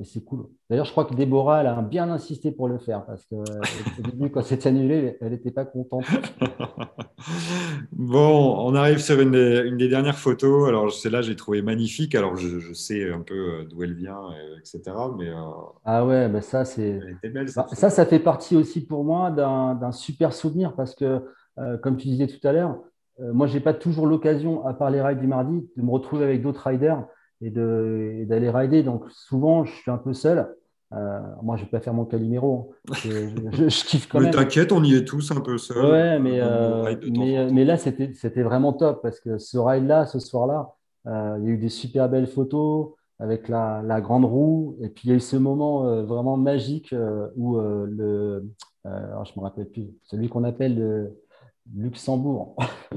[0.00, 0.46] et c'est cool.
[0.68, 3.60] D'ailleurs, je crois que Déborah, elle a bien insisté pour le faire parce que euh,
[3.98, 6.04] au début, quand c'était annulé, elle n'était pas contente.
[7.92, 10.68] Bon, on arrive sur une des, une des dernières photos.
[10.68, 12.14] Alors, celle-là, j'ai trouvé magnifique.
[12.16, 14.80] Alors, je, je sais un peu euh, d'où elle vient, euh, etc.
[15.16, 15.34] Mais euh,
[15.84, 17.00] Ah ouais, bah ça, c'est.
[17.22, 21.20] Bah, ça, ça fait partie aussi pour moi d'un super souvenir parce que,
[21.58, 22.80] euh, comme tu disais tout à l'heure,
[23.20, 26.24] euh, moi, j'ai pas toujours l'occasion, à part les rides du mardi, de me retrouver
[26.24, 27.04] avec d'autres riders
[27.42, 28.82] et d'aller rider.
[28.82, 30.48] Donc, souvent, je suis un peu seul.
[30.94, 32.74] Euh, moi, je vais pas faire mon Calimero.
[32.90, 32.92] hein.
[33.02, 33.10] Je,
[33.52, 34.34] je- je kiffe quand Mais même.
[34.34, 35.84] t'inquiète, on y est tous un peu seuls.
[35.90, 37.54] Ouais, mais, euh, mais, temps.
[37.54, 40.74] mais là, c'était vraiment top parce que ce ride-là, ce soir-là,
[41.06, 44.76] euh, il y a eu des super belles photos avec la, la grande roue.
[44.82, 48.44] Et puis, il y a eu ce moment euh, vraiment magique euh, où euh, le.
[48.86, 51.18] euh, alors, je me rappelle plus, celui qu'on appelle le
[51.74, 52.56] Luxembourg.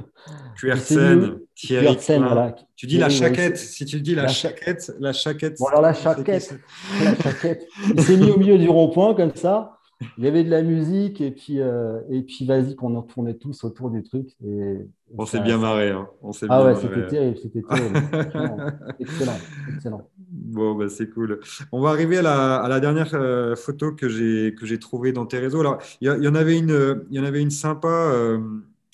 [0.60, 2.56] Kuersen, Thierry voilà.
[2.76, 3.58] Tu dis la Thierry, chaquette.
[3.58, 5.58] Si tu dis la La cha- chaquette, la chaquette.
[5.60, 6.56] Bon, alors la chaquette.
[7.04, 7.68] la chaquette.
[7.94, 9.75] Il s'est mis au milieu du rond-point comme ça.
[10.18, 13.36] Il y avait de la musique et puis, euh, et puis vas-y, qu'on en tournait
[13.36, 14.36] tous autour du truc.
[14.46, 14.86] Et,
[15.18, 15.92] On s'est bien marré.
[15.92, 16.08] hein.
[16.22, 18.78] On s'est Ah bien ouais, c'était terrible, c'était terrible.
[19.00, 19.38] Excellent,
[19.74, 20.10] excellent.
[20.18, 21.40] Bon, bah, c'est cool.
[21.72, 25.14] On va arriver à la, à la dernière euh, photo que j'ai que j'ai trouvée
[25.14, 25.62] dans tes réseaux.
[25.62, 28.40] Alors, il y, en avait une, euh, il y en avait une sympa euh,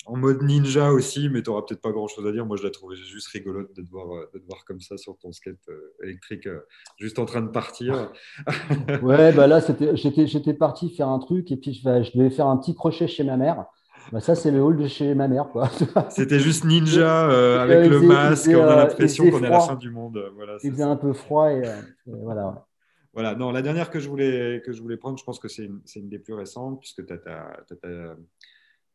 [0.06, 2.44] en mode ninja aussi, mais tu n'auras peut-être pas grand-chose à dire.
[2.44, 4.96] Moi, je la trouvais juste rigolote de te voir, euh, de te voir comme ça
[4.96, 6.60] sur ton skate euh, électrique, euh,
[6.98, 8.10] juste en train de partir.
[9.02, 9.60] Ouais, bah là,
[9.94, 13.06] j'étais, parti faire un truc et puis je, vais- je devais faire un petit crochet
[13.08, 13.66] chez ma mère.
[14.10, 15.46] Bah, ça, c'est le hall de chez ma mère.
[16.10, 18.50] C'était juste ninja euh, avec le masque.
[18.52, 20.22] on a l'impression qu'on est à la fin du monde.
[20.34, 22.66] Voilà, Il faisait un peu froid et, et voilà.
[23.14, 25.64] Voilà, non, la dernière que je voulais, que je voulais prendre, je pense que c'est
[25.66, 28.16] une, une des plus récentes, puisque tu as,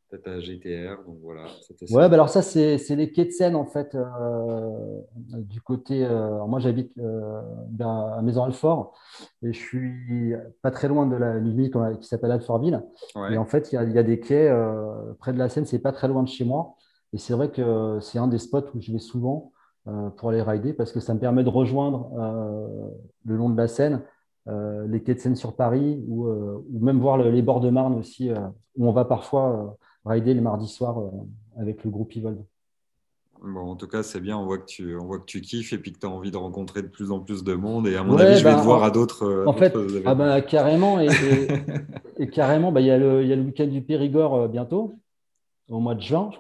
[0.10, 1.44] T'as ta GTR, donc voilà.
[1.90, 6.06] Ouais, bah alors ça, c'est les quais de Seine, en fait, euh, du côté.
[6.06, 7.42] Euh, moi, j'habite euh,
[7.82, 8.94] à Maison-Alfort
[9.44, 12.82] et je suis pas très loin de la ville qui s'appelle Alfortville.
[13.30, 14.50] Et en fait, il y, a, y a des quais
[15.20, 16.78] près de la Seine, c'est pas très loin de chez moi.
[17.12, 19.52] Et c'est vrai que c'est un des spots où je vais souvent
[20.16, 22.12] pour aller rider parce que ça me permet de rejoindre
[23.26, 24.04] le long de la Seine
[24.46, 28.32] les quais de Seine sur Paris ou, ou même voir les bords de Marne aussi,
[28.78, 29.78] où on va parfois
[30.08, 31.10] rider les mardis soirs euh,
[31.62, 32.44] avec le groupe Evolve.
[33.44, 34.38] Bon, en tout cas, c'est bien.
[34.38, 36.32] On voit que tu, on voit que tu kiffes et puis que tu as envie
[36.32, 37.88] de rencontrer de plus en plus de monde.
[37.88, 39.24] Et à mon avis, je vais bah, te voir à d'autres.
[39.24, 41.00] Euh, en fait, ah bah, carrément.
[41.00, 41.08] Et,
[42.18, 44.96] et, carrément, bah, il y, a le, le week-end du Périgord euh, bientôt,
[45.70, 46.32] au mois de juin.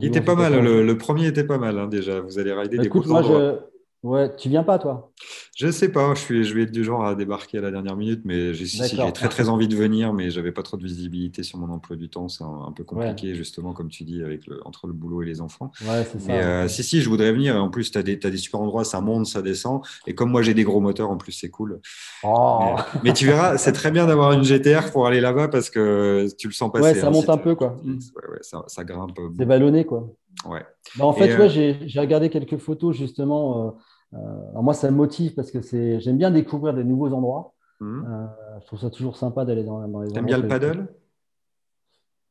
[0.00, 0.58] il était pas mal.
[0.60, 2.20] Le, premier était pas mal hein, déjà.
[2.20, 3.60] Vous allez rider des Écoute, moi, je,
[4.04, 5.10] Ouais, tu viens pas, toi?
[5.56, 7.96] Je sais pas, je, suis, je vais être du genre à débarquer à la dernière
[7.96, 8.66] minute, mais j'ai
[9.12, 12.08] très très envie de venir, mais j'avais pas trop de visibilité sur mon emploi du
[12.08, 12.28] temps.
[12.28, 15.40] C'est un, peu compliqué, justement, comme tu dis, avec le, entre le boulot et les
[15.40, 15.70] enfants.
[15.82, 16.32] Ouais, c'est ça.
[16.32, 17.54] Euh, si, si, je voudrais venir.
[17.62, 19.82] En plus, tu as, as, des super endroits, ça monte, ça descend.
[20.08, 21.80] Et comme moi, j'ai des gros moteurs, en plus, c'est cool.
[22.24, 22.74] Oh.
[23.04, 26.48] Mais, tu verras, c'est très bien d'avoir une GTR pour aller là-bas parce que tu
[26.48, 26.84] le sens passer.
[26.84, 27.76] Ouais, ça hein, monte un peu, quoi.
[27.84, 29.18] Ouais, ouais, ça, ça grimpe.
[29.38, 30.08] C'est vallonné, quoi.
[30.46, 30.64] Ouais.
[30.96, 31.48] Bah, en fait, euh...
[31.48, 33.68] j'ai regardé quelques photos, justement.
[33.68, 33.70] Euh,
[34.14, 35.60] euh, moi, ça me motive parce que
[35.98, 37.54] j'aime bien découvrir des nouveaux endroits.
[37.82, 38.26] Euh,
[38.60, 40.88] je trouve ça toujours sympa d'aller dans, dans, les T'aimes bien le paddle?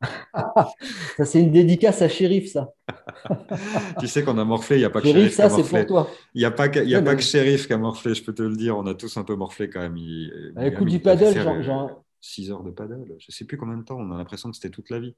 [1.18, 2.74] Ça, c'est une dédicace à Shérif, ça.
[4.00, 5.34] tu sais qu'on a morflé, il n'y a pas que Shérif.
[5.34, 6.10] ça, c'est pour toi.
[6.34, 8.34] Il n'y a pas, que, y a pas que Shérif qui a morflé, je peux
[8.34, 8.78] te le dire.
[8.78, 9.96] On a tous un peu morflé quand même.
[9.96, 13.06] Il, bah, écoute, du paddle, genre, 6 heures de paddle.
[13.20, 13.98] Je ne sais plus combien de temps.
[13.98, 15.16] On a l'impression que c'était toute la vie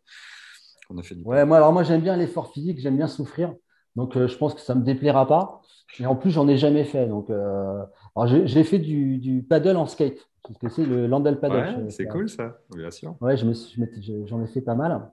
[0.88, 3.54] qu'on a fait du Ouais, moi, alors moi, j'aime bien l'effort physique, j'aime bien souffrir.
[3.96, 5.62] Donc, euh, je pense que ça ne me déplaira pas.
[6.00, 7.08] Et en plus, j'en ai jamais fait.
[7.08, 7.84] Donc, euh,
[8.26, 10.28] j'ai fait du, du, paddle en skate.
[10.60, 11.90] que c'est le Landel paddle.
[11.90, 13.16] c'est cool ça, bien sûr.
[13.22, 15.10] Ouais, j'en ai fait pas mal.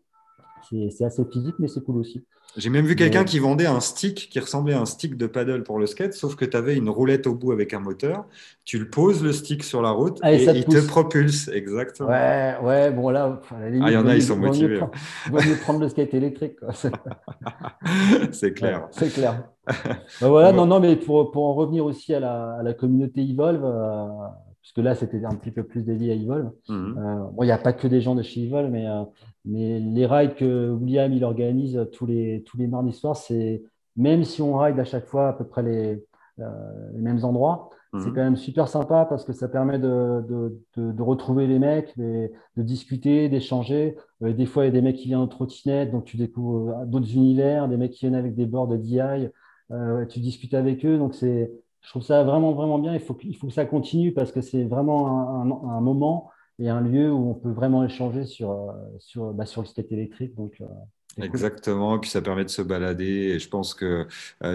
[0.70, 2.24] C'est assez physique, mais c'est cool aussi.
[2.56, 5.62] J'ai même vu quelqu'un qui vendait un stick qui ressemblait à un stick de paddle
[5.62, 8.26] pour le skate, sauf que tu avais une roulette au bout avec un moteur.
[8.66, 11.48] Tu le poses le stick sur la route ah, et, il te propulse.
[11.48, 12.10] Exactement.
[12.10, 14.80] Ouais, ouais, bon là, ah, il y en a, ils sont motivés.
[15.26, 16.56] Il vaut mieux prendre le skate électrique.
[18.32, 18.86] c'est clair.
[18.90, 19.44] c'est clair.
[20.20, 23.22] Bah, voilà, non, non, mais pour, pour, en revenir aussi à la, à la communauté
[23.22, 24.06] Evolve, euh,
[24.62, 26.50] puisque là, c'était un petit peu plus dédié à Evolve.
[26.68, 26.98] Mhm.
[26.98, 29.02] Euh, bon, il n'y a pas que des gens de chez Evolve, mais, euh,
[29.44, 33.62] mais les rides que William il organise tous les, tous les mardis soirs, c'est
[33.96, 36.04] même si on ride à chaque fois à peu près les,
[36.38, 38.14] les mêmes endroits, c'est mhm.
[38.14, 42.30] quand même super sympa parce que ça permet de, de, de, retrouver les mecs, de,
[42.56, 43.96] discuter, d'échanger.
[44.22, 47.12] des fois, il y a des mecs qui viennent en trottinette, donc tu découvres d'autres
[47.12, 49.28] univers, des mecs qui viennent avec des boards de DI.
[49.72, 50.98] Euh, tu discutes avec eux.
[50.98, 51.50] Donc, c'est,
[51.82, 52.94] je trouve ça vraiment, vraiment bien.
[52.94, 56.80] Il faut, il faut que ça continue parce que c'est vraiment un, moment et un
[56.80, 60.34] lieu où on peut vraiment échanger sur, euh, sur, bah, sur le skate électrique.
[60.36, 60.66] Donc, euh,
[61.20, 63.04] Exactement, et puis ça permet de se balader.
[63.04, 64.06] Et je pense que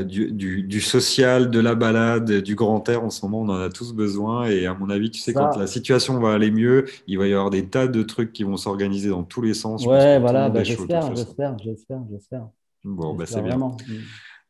[0.03, 3.69] du, du, social, de la balade, du grand air, en ce moment, on en a
[3.69, 4.49] tous besoin.
[4.49, 7.33] Et à mon avis, tu sais, quand la situation va aller mieux, il va y
[7.33, 9.85] avoir des tas de trucs qui vont s'organiser dans tous les sens.
[9.85, 12.47] Ouais, voilà, bah, j'espère, j'espère, j'espère, j'espère.
[12.83, 13.59] Bon, bah, c'est bien.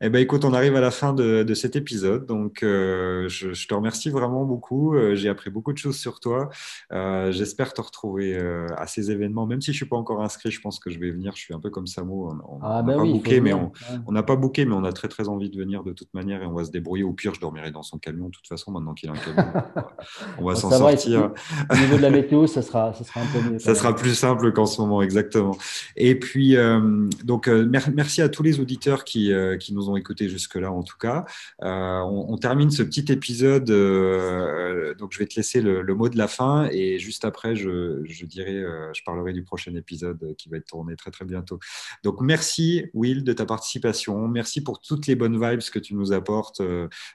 [0.00, 2.24] Eh ben, écoute, on arrive à la fin de, de cet épisode.
[2.24, 4.94] Donc, euh, je, je, te remercie vraiment beaucoup.
[4.94, 6.50] Euh, j'ai appris beaucoup de choses sur toi.
[6.92, 9.44] Euh, J'espère te retrouver euh, à ces événements.
[9.44, 11.32] Même si je suis pas encore inscrit, je pense que je vais venir.
[11.34, 12.30] Je suis un peu comme Samo.
[12.48, 15.08] On n'a ah, bah pas booké, mais on n'a pas booké, mais on a très
[15.08, 17.02] très envie de venir de toute manière et on va se débrouiller.
[17.02, 18.26] Au pire, je dormirai dans son camion.
[18.26, 19.52] De toute façon, maintenant qu'il a un camion,
[20.38, 21.32] on va s'en sortir.
[21.72, 23.58] Au niveau de la météo, ça sera, ça sera un peu mieux.
[23.58, 25.58] Ça sera plus simple qu'en ce moment, exactement.
[25.96, 30.72] Et puis, euh, donc, merci à tous les auditeurs qui, qui nous ont écouté jusque-là
[30.72, 31.24] en tout cas.
[31.62, 36.16] Euh, on, termine ce petit épisode, euh, donc je vais te laisser le, mot de
[36.16, 40.58] la fin et juste après, je, dirai, euh, je parlerai du prochain épisode qui va
[40.58, 41.58] être tourné très très bientôt.
[42.04, 46.12] Donc merci Will de ta participation, merci pour toutes les bonnes vibes que tu nous
[46.12, 46.62] apportes,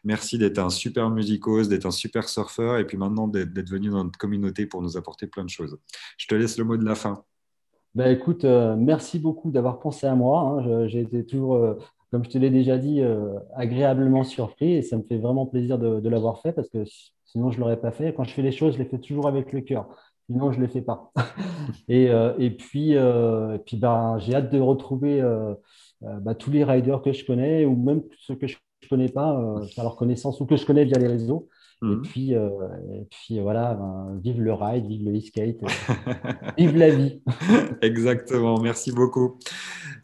[0.04, 4.04] merci d'être un super musicose, d'être un super surfeur et puis maintenant d'être venu dans
[4.04, 5.78] notre communauté pour nous apporter plein de choses.
[6.18, 7.24] Je te laisse le mot de la fin.
[7.96, 10.42] Ben écoute, merci beaucoup d'avoir pensé à moi.
[10.42, 10.88] Hein.
[10.88, 11.78] J'ai été toujours
[12.14, 15.80] comme je te l'ai déjà dit, euh, agréablement surpris et ça me fait vraiment plaisir
[15.80, 16.84] de, l'avoir fait parce que
[17.26, 18.14] sinon je ne l'aurais pas fait.
[18.14, 19.88] Quand je fais les choses, je les fais toujours avec le cœur.
[20.28, 21.12] Sinon, je ne les fais pas.
[21.88, 25.24] et, euh, et, puis, euh, ben, j'ai hâte de retrouver
[26.02, 29.32] bah, tous les riders que je connais ou même ceux que je ne connais pas,
[29.76, 31.50] à leur connaissance ou que je connais via les réseaux.
[31.84, 32.02] Et, mhm.
[32.02, 35.58] puis, et puis voilà, ben, vive le ride, vive le e-skate,
[36.58, 37.22] vive la vie.
[37.82, 39.38] Exactement, merci beaucoup.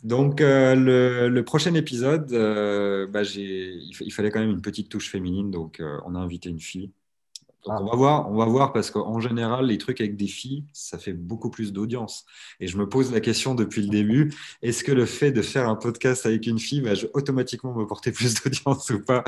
[0.04, 5.52] Donc, euh, le, prochain épisode, euh, bah, il, fallait quand même une petite touche féminine,
[5.52, 6.92] donc euh, on a invité une fille.
[7.66, 10.98] On va voir, on va voir parce qu'en général, les trucs avec des filles, ça
[10.98, 12.26] fait beaucoup plus d'audience.
[12.60, 15.68] Et je me pose la question depuis le début est-ce que le fait de faire
[15.68, 19.24] un podcast avec une fille va automatiquement me porter plus d'audience ou pas?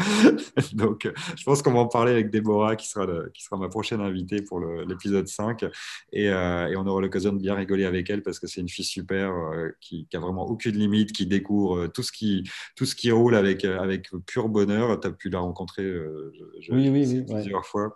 [0.73, 4.01] Donc, je pense qu'on va en parler avec Déborah, qui sera, qui sera ma prochaine
[4.01, 5.63] invitée pour l'épisode 5.
[6.13, 8.69] Et, euh, et, on aura l'occasion de bien rigoler avec elle parce que c'est une
[8.69, 12.43] fille super euh, qui, qui, a vraiment aucune limite, qui découvre euh, tout ce qui,
[12.75, 14.99] tout ce qui roule avec, avec pur bonheur.
[14.99, 15.89] Tu as pu la rencontrer
[16.69, 17.95] oui, oui, plusieurs fois.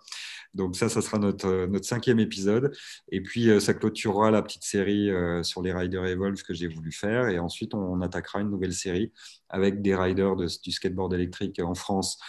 [0.55, 2.71] Donc ça, ça sera notre, euh, cinquième épisode.
[3.11, 6.67] Et puis, euh, ça clôturera la petite série euh, sur les Riders Evolve que j'ai
[6.67, 7.27] voulu faire.
[7.27, 9.11] Et ensuite, on, attaquera une nouvelle série
[9.49, 12.19] avec des riders du skateboard électrique en France,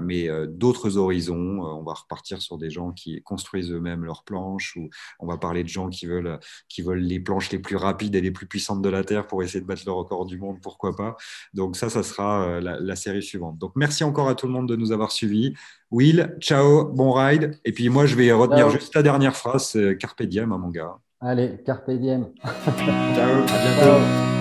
[0.00, 1.60] mais d'autres horizons.
[1.62, 4.88] on va repartir sur des gens qui construisent eux-mêmes leurs planches ou
[5.20, 6.38] on va parler de gens qui veulent,
[6.68, 9.42] qui veulent les planches les plus rapides et les plus puissantes de la Terre pour
[9.42, 11.16] essayer de battre le record du monde, pourquoi pas.
[11.54, 13.58] Donc ça, ça sera la, la série suivante.
[13.58, 15.54] Donc merci encore à tout le monde de nous avoir suivis.
[15.90, 17.58] Will, ciao, bon ride.
[17.64, 20.98] Et puis moi, je vais retenir juste ta dernière phrase, Carpe diem, hein, mon gars.
[21.20, 22.28] Allez, Carpe diem.
[22.44, 24.00] ciao, à bientôt.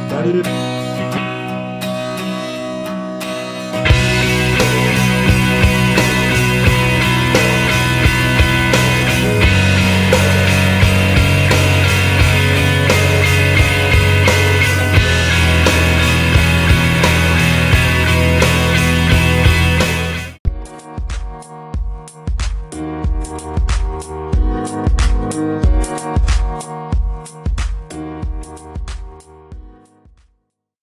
[0.09, 0.76] Salut.